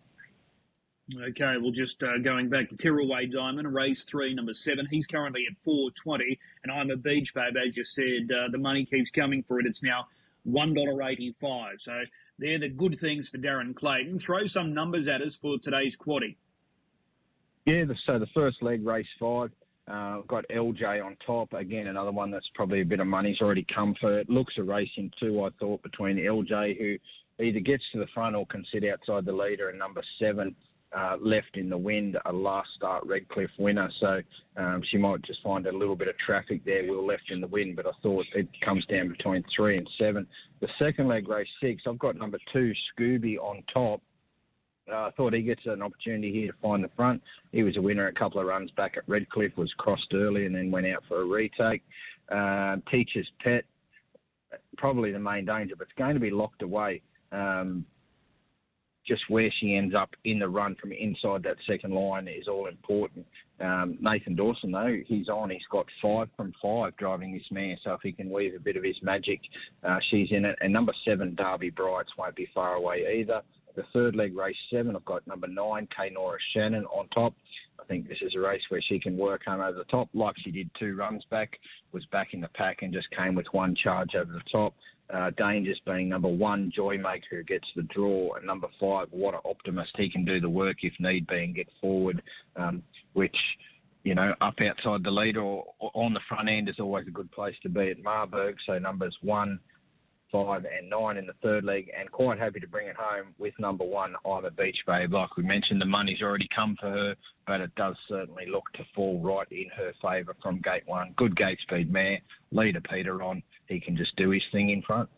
Okay, 1.29 1.55
well, 1.61 1.71
just 1.71 2.01
uh, 2.01 2.17
going 2.23 2.49
back 2.49 2.69
to 2.69 2.77
Tearaway 2.77 3.27
Diamond, 3.27 3.71
race 3.73 4.03
three, 4.03 4.33
number 4.33 4.53
seven. 4.53 4.87
He's 4.89 5.05
currently 5.05 5.45
at 5.49 5.57
420, 5.63 6.39
and 6.63 6.71
I'm 6.71 6.89
a 6.89 6.95
beach 6.95 7.33
babe, 7.33 7.55
as 7.57 7.77
you 7.77 7.83
said. 7.83 8.31
Uh, 8.31 8.49
the 8.51 8.57
money 8.57 8.85
keeps 8.85 9.11
coming 9.11 9.43
for 9.43 9.59
it. 9.59 9.65
It's 9.65 9.83
now 9.83 10.07
$1.85. 10.47 11.69
So 11.79 11.91
they're 12.39 12.59
the 12.59 12.69
good 12.69 12.97
things 12.99 13.29
for 13.29 13.37
Darren 13.37 13.75
Clayton. 13.75 14.19
Throw 14.19 14.45
some 14.47 14.73
numbers 14.73 15.07
at 15.07 15.21
us 15.21 15.35
for 15.35 15.57
today's 15.57 15.95
quaddy. 15.97 16.35
Yeah, 17.65 17.85
so 18.05 18.19
the 18.19 18.27
first 18.33 18.61
leg, 18.61 18.85
race 18.85 19.07
five, 19.19 19.49
uh, 19.87 20.19
got 20.27 20.45
LJ 20.49 21.03
on 21.03 21.15
top. 21.25 21.53
Again, 21.53 21.87
another 21.87 22.11
one 22.11 22.31
that's 22.31 22.49
probably 22.55 22.81
a 22.81 22.85
bit 22.85 22.99
of 22.99 23.07
money's 23.07 23.39
already 23.41 23.65
come 23.73 23.95
for 23.99 24.19
it. 24.19 24.29
Looks 24.29 24.53
a 24.57 24.63
race 24.63 24.89
in 24.97 25.11
two, 25.19 25.43
I 25.43 25.49
thought, 25.59 25.81
between 25.81 26.17
LJ, 26.17 26.77
who 26.77 27.43
either 27.43 27.59
gets 27.59 27.83
to 27.93 27.99
the 27.99 28.07
front 28.13 28.35
or 28.35 28.45
can 28.47 28.65
sit 28.71 28.83
outside 28.85 29.25
the 29.25 29.33
leader, 29.33 29.69
and 29.69 29.79
number 29.79 30.01
seven, 30.19 30.55
uh, 30.95 31.17
left 31.19 31.55
in 31.55 31.69
the 31.69 31.77
wind, 31.77 32.17
a 32.25 32.31
last 32.31 32.69
start 32.75 33.03
Redcliffe 33.05 33.49
winner. 33.57 33.89
So 33.99 34.21
um, 34.57 34.83
she 34.89 34.97
might 34.97 35.21
just 35.23 35.41
find 35.43 35.65
a 35.65 35.71
little 35.71 35.95
bit 35.95 36.07
of 36.07 36.17
traffic 36.17 36.63
there. 36.65 36.83
We 36.83 36.89
are 36.89 37.01
left 37.01 37.31
in 37.31 37.41
the 37.41 37.47
wind, 37.47 37.75
but 37.75 37.87
I 37.87 37.91
thought 38.01 38.25
it 38.35 38.47
comes 38.63 38.85
down 38.85 39.09
between 39.09 39.43
three 39.55 39.75
and 39.75 39.89
seven. 39.99 40.27
The 40.59 40.69
second 40.79 41.07
leg, 41.07 41.27
race 41.27 41.47
six, 41.61 41.83
I've 41.87 41.99
got 41.99 42.15
number 42.15 42.39
two, 42.51 42.73
Scooby, 42.93 43.37
on 43.37 43.63
top. 43.73 44.01
Uh, 44.91 45.07
I 45.07 45.11
thought 45.11 45.33
he 45.33 45.41
gets 45.41 45.65
an 45.65 45.81
opportunity 45.81 46.31
here 46.31 46.51
to 46.51 46.57
find 46.61 46.83
the 46.83 46.89
front. 46.89 47.21
He 47.51 47.63
was 47.63 47.77
a 47.77 47.81
winner 47.81 48.07
a 48.07 48.13
couple 48.13 48.41
of 48.41 48.47
runs 48.47 48.69
back 48.71 48.97
at 48.97 49.03
Redcliffe, 49.07 49.55
was 49.57 49.73
crossed 49.77 50.13
early 50.13 50.45
and 50.45 50.53
then 50.53 50.71
went 50.71 50.87
out 50.87 51.03
for 51.07 51.21
a 51.21 51.25
retake. 51.25 51.83
Uh, 52.29 52.77
Teacher's 52.91 53.29
Pet, 53.41 53.63
probably 54.77 55.11
the 55.11 55.19
main 55.19 55.45
danger, 55.45 55.75
but 55.77 55.87
it's 55.87 55.97
going 55.97 56.15
to 56.15 56.19
be 56.19 56.31
locked 56.31 56.61
away. 56.61 57.01
Um, 57.31 57.85
just 59.07 59.21
where 59.29 59.51
she 59.59 59.75
ends 59.75 59.93
up 59.95 60.11
in 60.25 60.39
the 60.39 60.47
run 60.47 60.75
from 60.79 60.91
inside 60.91 61.43
that 61.43 61.57
second 61.67 61.93
line 61.93 62.27
is 62.27 62.47
all 62.47 62.67
important. 62.67 63.25
Um, 63.59 63.97
Nathan 64.01 64.35
Dawson, 64.35 64.71
though, 64.71 64.97
he's 65.07 65.29
on. 65.29 65.49
He's 65.49 65.61
got 65.71 65.85
five 66.01 66.29
from 66.35 66.53
five 66.61 66.95
driving 66.97 67.33
this 67.33 67.43
mare, 67.51 67.77
so 67.83 67.93
if 67.93 68.01
he 68.01 68.11
can 68.11 68.29
weave 68.29 68.55
a 68.55 68.59
bit 68.59 68.77
of 68.77 68.83
his 68.83 68.95
magic, 69.01 69.39
uh, 69.83 69.97
she's 70.09 70.29
in 70.31 70.45
it. 70.45 70.57
And 70.61 70.73
number 70.73 70.93
seven, 71.05 71.35
Derby 71.35 71.69
Brights, 71.69 72.11
won't 72.17 72.35
be 72.35 72.49
far 72.53 72.75
away 72.75 73.19
either. 73.19 73.41
The 73.75 73.83
third 73.91 74.15
leg, 74.15 74.35
race 74.35 74.55
seven, 74.71 74.95
I've 74.95 75.05
got 75.05 75.25
number 75.27 75.47
nine, 75.47 75.87
K 75.95 76.09
Nora 76.11 76.37
Shannon 76.53 76.85
on 76.85 77.07
top. 77.09 77.33
I 77.79 77.85
think 77.85 78.07
this 78.07 78.19
is 78.21 78.33
a 78.37 78.41
race 78.41 78.61
where 78.69 78.81
she 78.81 78.99
can 78.99 79.17
work 79.17 79.45
home 79.45 79.61
over 79.61 79.77
the 79.77 79.83
top, 79.85 80.09
like 80.13 80.35
she 80.43 80.51
did 80.51 80.69
two 80.79 80.95
runs 80.95 81.23
back, 81.29 81.59
was 81.91 82.05
back 82.07 82.33
in 82.33 82.41
the 82.41 82.47
pack 82.49 82.81
and 82.81 82.93
just 82.93 83.07
came 83.11 83.35
with 83.35 83.47
one 83.51 83.75
charge 83.75 84.15
over 84.15 84.31
the 84.31 84.41
top. 84.51 84.73
Uh, 85.13 85.31
dangers 85.37 85.79
being 85.85 86.09
number 86.09 86.29
one, 86.29 86.71
Joymaker, 86.75 87.21
who 87.29 87.43
gets 87.43 87.67
the 87.75 87.83
draw, 87.83 88.33
and 88.35 88.45
number 88.45 88.67
five, 88.79 89.07
What 89.11 89.33
an 89.33 89.41
Optimist. 89.45 89.91
He 89.97 90.09
can 90.09 90.23
do 90.23 90.39
the 90.39 90.49
work 90.49 90.77
if 90.81 90.93
need 90.99 91.27
be 91.27 91.43
and 91.43 91.55
get 91.55 91.67
forward, 91.81 92.21
um, 92.55 92.81
which, 93.11 93.35
you 94.03 94.15
know, 94.15 94.33
up 94.41 94.55
outside 94.61 95.03
the 95.03 95.11
lead 95.11 95.35
or, 95.35 95.65
on 95.79 96.13
the 96.13 96.21
front 96.27 96.49
end 96.49 96.69
is 96.69 96.79
always 96.79 97.05
a 97.07 97.11
good 97.11 97.31
place 97.31 97.55
to 97.63 97.69
be 97.69 97.91
at 97.91 98.01
Marburg. 98.01 98.55
So 98.65 98.79
numbers 98.79 99.15
one, 99.21 99.59
five, 100.33 100.65
and 100.65 100.89
nine 100.89 101.15
in 101.15 101.27
the 101.27 101.33
third 101.43 101.63
leg, 101.63 101.89
and 101.97 102.11
quite 102.11 102.39
happy 102.39 102.59
to 102.59 102.67
bring 102.67 102.87
it 102.87 102.95
home 102.97 103.27
with 103.37 103.53
number 103.59 103.85
one, 103.85 104.15
I'm 104.25 104.43
a 104.43 104.51
Beach 104.51 104.79
Babe. 104.85 105.13
Like 105.13 105.37
we 105.37 105.43
mentioned, 105.43 105.79
the 105.79 105.85
money's 105.85 106.21
already 106.21 106.49
come 106.53 106.75
for 106.79 106.89
her, 106.89 107.15
but 107.47 107.61
it 107.61 107.73
does 107.75 107.95
certainly 108.09 108.47
look 108.51 108.63
to 108.73 108.83
fall 108.95 109.21
right 109.21 109.47
in 109.51 109.67
her 109.77 109.93
favour 110.01 110.35
from 110.41 110.59
gate 110.59 110.83
one. 110.87 111.13
Good 111.15 111.37
gate 111.37 111.59
speed 111.61 111.93
mare, 111.93 112.19
leader 112.51 112.81
Peter 112.81 113.21
on 113.21 113.43
he 113.67 113.79
can 113.79 113.95
just 113.95 114.15
do 114.15 114.31
his 114.31 114.43
thing 114.51 114.69
in 114.69 114.81
front. 114.81 115.09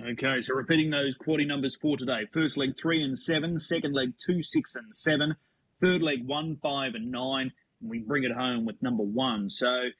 Okay, 0.00 0.40
so 0.40 0.54
repeating 0.54 0.90
those 0.90 1.16
quaddy 1.18 1.46
numbers 1.46 1.76
for 1.80 1.96
today. 1.96 2.26
First 2.32 2.56
leg 2.56 2.74
three 2.80 3.02
and 3.02 3.18
seven, 3.18 3.58
second 3.58 3.92
leg 3.92 4.14
two, 4.24 4.40
six 4.42 4.74
and 4.74 4.96
seven, 4.96 5.34
third 5.82 6.00
leg 6.00 6.26
one, 6.26 6.56
five 6.62 6.94
and 6.94 7.10
nine, 7.10 7.52
and 7.80 7.90
we 7.90 7.98
bring 7.98 8.24
it 8.24 8.32
home 8.32 8.64
with 8.64 8.80
number 8.80 9.02
one. 9.02 9.50
So 9.50 9.90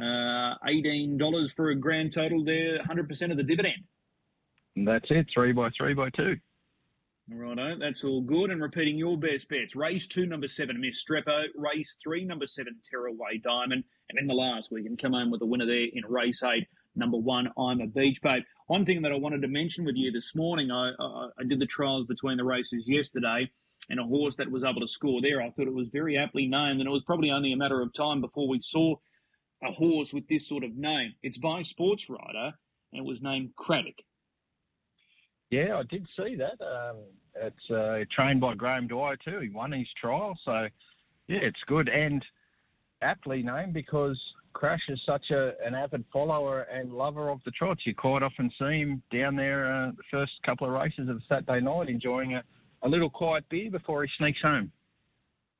uh, 0.00 0.54
eighteen 0.66 1.18
dollars 1.18 1.52
for 1.52 1.70
a 1.70 1.74
grand 1.74 2.12
total 2.12 2.44
there, 2.44 2.82
hundred 2.84 3.08
percent 3.08 3.32
of 3.32 3.38
the 3.38 3.44
dividend. 3.44 3.84
And 4.76 4.86
that's 4.86 5.10
it, 5.10 5.26
three 5.32 5.52
by 5.52 5.70
three 5.76 5.94
by 5.94 6.10
two. 6.10 6.36
Righto, 7.30 7.78
that's 7.78 8.04
all 8.04 8.20
good. 8.20 8.50
And 8.50 8.60
repeating 8.60 8.98
your 8.98 9.16
best 9.16 9.48
bets. 9.48 9.76
Race 9.76 10.06
two, 10.06 10.26
number 10.26 10.48
seven, 10.48 10.80
Miss 10.80 11.02
Strepo. 11.02 11.44
Race 11.56 11.96
three, 12.02 12.24
number 12.24 12.46
seven, 12.46 12.76
Tearaway 12.90 13.38
Diamond. 13.42 13.84
And 14.10 14.18
in 14.18 14.26
the 14.26 14.34
last, 14.34 14.70
we 14.70 14.82
can 14.82 14.96
come 14.96 15.12
home 15.12 15.30
with 15.30 15.40
a 15.40 15.46
winner 15.46 15.66
there 15.66 15.86
in 15.92 16.04
race 16.06 16.42
eight, 16.42 16.66
number 16.94 17.16
one, 17.16 17.48
I'm 17.56 17.80
a 17.80 17.86
Beach 17.86 18.20
Babe. 18.22 18.42
One 18.66 18.84
thing 18.84 19.00
that 19.02 19.12
I 19.12 19.16
wanted 19.16 19.40
to 19.42 19.48
mention 19.48 19.84
with 19.84 19.96
you 19.96 20.10
this 20.10 20.34
morning, 20.34 20.70
I, 20.70 20.90
I, 21.00 21.28
I 21.38 21.44
did 21.48 21.60
the 21.60 21.66
trials 21.66 22.06
between 22.06 22.36
the 22.36 22.44
races 22.44 22.88
yesterday, 22.88 23.50
and 23.88 24.00
a 24.00 24.04
horse 24.04 24.36
that 24.36 24.50
was 24.50 24.64
able 24.64 24.80
to 24.80 24.88
score 24.88 25.22
there, 25.22 25.40
I 25.40 25.50
thought 25.50 25.66
it 25.68 25.72
was 25.72 25.88
very 25.88 26.18
aptly 26.18 26.46
named, 26.46 26.80
and 26.80 26.86
it 26.86 26.92
was 26.92 27.04
probably 27.04 27.30
only 27.30 27.52
a 27.52 27.56
matter 27.56 27.80
of 27.80 27.94
time 27.94 28.20
before 28.20 28.48
we 28.48 28.60
saw 28.60 28.96
a 29.62 29.70
horse 29.70 30.12
with 30.12 30.26
this 30.28 30.48
sort 30.48 30.64
of 30.64 30.76
name. 30.76 31.14
It's 31.22 31.38
by 31.38 31.62
Sportswriter, 31.62 32.52
and 32.92 33.00
it 33.00 33.04
was 33.04 33.22
named 33.22 33.54
Craddock. 33.56 34.02
Yeah, 35.50 35.76
I 35.76 35.82
did 35.82 36.06
see 36.16 36.36
that. 36.36 36.64
Um, 36.64 36.96
it's 37.34 37.70
uh, 37.70 38.04
trained 38.14 38.40
by 38.40 38.54
Graham 38.54 38.88
Dwyer 38.88 39.16
too. 39.16 39.40
He 39.40 39.50
won 39.50 39.72
his 39.72 39.88
trial, 40.00 40.36
so 40.44 40.68
yeah, 41.28 41.38
it's 41.42 41.60
good 41.66 41.88
and 41.88 42.24
aptly 43.02 43.42
named 43.42 43.74
because 43.74 44.18
Crash 44.52 44.82
is 44.88 45.00
such 45.06 45.30
a, 45.30 45.52
an 45.64 45.74
avid 45.74 46.04
follower 46.12 46.62
and 46.62 46.92
lover 46.92 47.30
of 47.30 47.40
the 47.44 47.50
trots. 47.50 47.86
You 47.86 47.94
quite 47.94 48.22
often 48.22 48.50
see 48.58 48.80
him 48.80 49.02
down 49.12 49.36
there 49.36 49.72
uh, 49.72 49.90
the 49.90 50.02
first 50.10 50.32
couple 50.44 50.66
of 50.66 50.72
races 50.72 51.08
of 51.08 51.20
Saturday 51.28 51.60
night 51.60 51.88
enjoying 51.88 52.34
a, 52.34 52.42
a 52.82 52.88
little 52.88 53.10
quiet 53.10 53.44
beer 53.48 53.70
before 53.70 54.04
he 54.04 54.10
sneaks 54.18 54.40
home. 54.42 54.70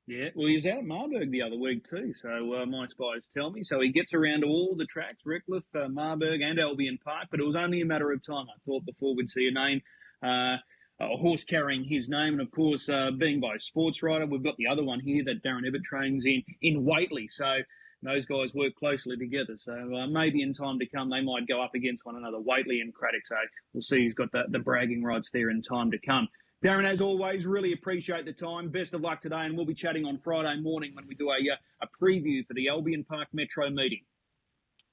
Yeah, 0.05 0.29
well, 0.35 0.47
he 0.47 0.55
was 0.55 0.65
out 0.65 0.79
at 0.79 0.85
Marburg 0.85 1.31
the 1.31 1.41
other 1.43 1.57
week 1.57 1.87
too, 1.89 2.13
so 2.21 2.61
uh, 2.61 2.65
my 2.65 2.87
spies 2.87 3.21
tell 3.33 3.51
me. 3.51 3.63
So 3.63 3.79
he 3.79 3.89
gets 3.89 4.13
around 4.13 4.43
all 4.43 4.75
the 4.77 4.85
tracks, 4.85 5.19
Redcliffe, 5.25 5.63
uh, 5.73 5.87
Marburg, 5.87 6.41
and 6.41 6.59
Albion 6.59 6.99
Park, 7.01 7.27
but 7.31 7.39
it 7.39 7.45
was 7.45 7.55
only 7.55 7.79
a 7.79 7.85
matter 7.85 8.11
of 8.11 8.21
time, 8.21 8.47
I 8.49 8.59
thought, 8.65 8.85
before 8.85 9.15
we'd 9.15 9.31
see 9.31 9.47
a 9.47 9.51
name, 9.51 9.81
uh, 10.21 10.57
a 10.99 11.17
horse 11.17 11.45
carrying 11.45 11.85
his 11.85 12.09
name. 12.09 12.33
And 12.33 12.41
of 12.41 12.51
course, 12.51 12.89
uh, 12.89 13.11
being 13.17 13.39
by 13.39 13.55
Sportswriter, 13.55 14.29
we've 14.29 14.43
got 14.43 14.57
the 14.57 14.67
other 14.67 14.83
one 14.83 14.99
here 14.99 15.23
that 15.23 15.41
Darren 15.41 15.65
Ebbett 15.65 15.85
trains 15.85 16.25
in, 16.25 16.43
in 16.61 16.83
Waitley. 16.83 17.31
So 17.31 17.59
those 18.01 18.25
guys 18.25 18.53
work 18.53 18.75
closely 18.75 19.15
together. 19.15 19.55
So 19.57 19.73
uh, 19.73 20.07
maybe 20.07 20.41
in 20.41 20.53
time 20.53 20.79
to 20.79 20.85
come, 20.85 21.09
they 21.09 21.21
might 21.21 21.47
go 21.47 21.63
up 21.63 21.75
against 21.75 22.05
one 22.05 22.17
another, 22.17 22.39
Waitley 22.39 22.81
and 22.81 22.93
Craddock. 22.93 23.25
So 23.25 23.35
we'll 23.73 23.81
see 23.81 24.03
who's 24.03 24.13
got 24.13 24.33
the, 24.33 24.43
the 24.49 24.59
bragging 24.59 25.01
rights 25.01 25.29
there 25.31 25.49
in 25.49 25.61
time 25.61 25.91
to 25.91 25.97
come. 25.97 26.27
Darren, 26.63 26.89
as 26.89 27.01
always, 27.01 27.45
really 27.45 27.73
appreciate 27.73 28.23
the 28.23 28.31
time. 28.31 28.69
Best 28.69 28.93
of 28.93 29.01
luck 29.01 29.21
today, 29.21 29.41
and 29.41 29.57
we'll 29.57 29.65
be 29.65 29.73
chatting 29.73 30.05
on 30.05 30.17
Friday 30.23 30.61
morning 30.61 30.95
when 30.95 31.05
we 31.05 31.13
do 31.13 31.29
a, 31.29 31.33
uh, 31.33 31.57
a 31.81 32.03
preview 32.03 32.47
for 32.47 32.53
the 32.53 32.69
Albion 32.69 33.03
Park 33.03 33.27
Metro 33.33 33.69
meeting. 33.69 33.99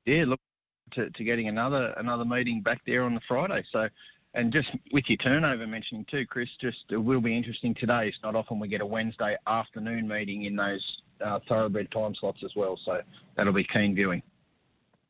Yeah, 0.05 0.25
look 0.27 0.41
to, 0.95 1.11
to 1.11 1.25
getting 1.25 1.47
another 1.47 1.95
another 1.97 2.25
meeting 2.25 2.61
back 2.61 2.81
there 2.87 3.05
on 3.05 3.15
the 3.15 3.21
Friday. 3.29 3.63
So, 3.73 3.87
and 4.35 4.53
just 4.53 4.67
with 4.93 5.05
your 5.07 5.19
turnover 5.19 5.65
mentioning 5.69 6.05
too, 6.11 6.27
Chris, 6.27 6.49
just 6.61 6.79
it 6.91 6.97
will 6.97 7.21
be 7.21 7.37
interesting 7.37 7.77
today. 7.79 8.09
It's 8.09 8.19
not 8.25 8.35
often 8.35 8.59
we 8.59 8.67
get 8.67 8.81
a 8.81 8.87
Wednesday 8.87 9.37
afternoon 9.47 10.09
meeting 10.09 10.47
in 10.47 10.57
those 10.57 10.85
uh, 11.25 11.39
thoroughbred 11.49 11.93
time 11.93 12.15
slots 12.19 12.41
as 12.45 12.51
well. 12.57 12.81
So 12.85 13.01
that'll 13.37 13.53
be 13.53 13.67
keen 13.73 13.95
viewing. 13.95 14.23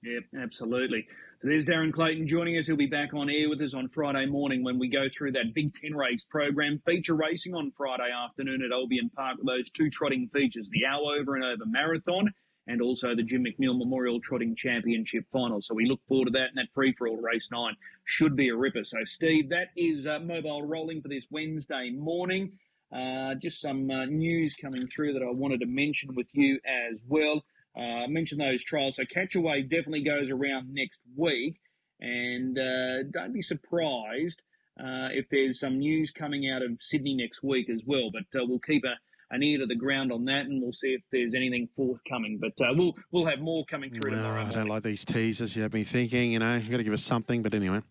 Yeah, 0.02 0.20
absolutely. 0.38 1.06
So 1.42 1.48
there's 1.48 1.64
Darren 1.64 1.90
Clayton 1.90 2.26
joining 2.26 2.58
us. 2.58 2.66
He'll 2.66 2.76
be 2.76 2.84
back 2.84 3.14
on 3.14 3.30
air 3.30 3.48
with 3.48 3.62
us 3.62 3.72
on 3.72 3.88
Friday 3.88 4.26
morning 4.26 4.62
when 4.62 4.78
we 4.78 4.90
go 4.90 5.06
through 5.16 5.32
that 5.32 5.54
Big 5.54 5.72
Ten 5.72 5.94
race 5.94 6.22
program. 6.28 6.82
Feature 6.84 7.14
racing 7.14 7.54
on 7.54 7.72
Friday 7.78 8.10
afternoon 8.12 8.62
at 8.62 8.72
Albion 8.72 9.10
Park 9.16 9.38
with 9.38 9.46
those 9.46 9.70
two 9.70 9.88
trotting 9.88 10.28
features, 10.34 10.68
the 10.70 10.84
hour 10.84 11.16
over 11.18 11.36
and 11.36 11.44
over 11.44 11.64
marathon 11.64 12.28
and 12.66 12.82
also 12.82 13.14
the 13.14 13.22
Jim 13.22 13.46
McNeil 13.46 13.78
Memorial 13.78 14.20
Trotting 14.20 14.54
Championship 14.54 15.24
final. 15.32 15.62
So 15.62 15.74
we 15.74 15.86
look 15.86 16.00
forward 16.06 16.26
to 16.26 16.32
that, 16.32 16.50
and 16.50 16.58
that 16.58 16.74
free 16.74 16.92
for 16.92 17.08
all 17.08 17.16
race 17.16 17.48
nine 17.50 17.74
should 18.04 18.36
be 18.36 18.50
a 18.50 18.54
ripper. 18.54 18.84
So, 18.84 18.98
Steve, 19.04 19.48
that 19.48 19.68
is 19.78 20.06
uh, 20.06 20.18
mobile 20.18 20.66
rolling 20.66 21.00
for 21.00 21.08
this 21.08 21.24
Wednesday 21.30 21.90
morning. 21.90 22.52
Uh, 22.94 23.34
just 23.36 23.62
some 23.62 23.90
uh, 23.90 24.04
news 24.04 24.54
coming 24.60 24.86
through 24.94 25.14
that 25.14 25.22
I 25.22 25.30
wanted 25.30 25.60
to 25.60 25.66
mention 25.66 26.14
with 26.14 26.26
you 26.32 26.60
as 26.66 26.98
well. 27.08 27.42
Uh, 27.76 28.04
I 28.04 28.06
mentioned 28.08 28.40
those 28.40 28.64
trials. 28.64 28.96
So, 28.96 29.04
Catch 29.04 29.36
a 29.36 29.62
definitely 29.62 30.02
goes 30.02 30.30
around 30.30 30.72
next 30.72 31.00
week, 31.16 31.60
and 32.00 32.58
uh, 32.58 33.04
don't 33.12 33.32
be 33.32 33.42
surprised. 33.42 34.42
Uh, 34.78 35.08
if 35.12 35.26
there's 35.30 35.60
some 35.60 35.78
news 35.78 36.10
coming 36.10 36.50
out 36.50 36.62
of 36.62 36.70
Sydney 36.80 37.14
next 37.14 37.42
week 37.42 37.68
as 37.68 37.82
well, 37.84 38.10
but 38.10 38.22
we'll 38.48 38.60
keep 38.60 38.82
a, 38.84 38.94
an 39.34 39.42
ear 39.42 39.58
to 39.58 39.66
the 39.66 39.74
ground 39.74 40.10
on 40.10 40.24
that, 40.24 40.46
and 40.46 40.62
we'll 40.62 40.72
see 40.72 40.88
if 40.88 41.02
there's 41.12 41.34
anything 41.34 41.68
forthcoming. 41.76 42.38
But 42.40 42.64
uh, 42.64 42.72
we'll 42.74 42.94
we'll 43.12 43.26
have 43.26 43.40
more 43.40 43.64
coming 43.66 43.90
through 43.90 44.10
no, 44.10 44.16
tomorrow. 44.16 44.46
I 44.46 44.50
don't 44.50 44.68
like 44.68 44.82
these 44.82 45.04
teasers. 45.04 45.54
You 45.54 45.62
have 45.62 45.74
me 45.74 45.84
thinking. 45.84 46.32
You 46.32 46.38
know, 46.38 46.56
you've 46.56 46.70
got 46.70 46.78
to 46.78 46.84
give 46.84 46.94
us 46.94 47.02
something. 47.02 47.42
But 47.42 47.52
anyway, 47.52 47.82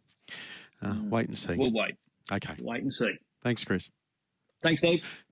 uh, 0.82 0.94
mm. 0.94 1.10
wait 1.10 1.28
and 1.28 1.38
see. 1.38 1.56
We'll 1.56 1.72
wait. 1.72 1.96
Okay. 2.32 2.56
Wait 2.60 2.82
and 2.82 2.94
see. 2.94 3.14
Thanks, 3.44 3.64
Chris. 3.64 3.90
Thanks, 4.62 4.82
Dave. 4.82 5.06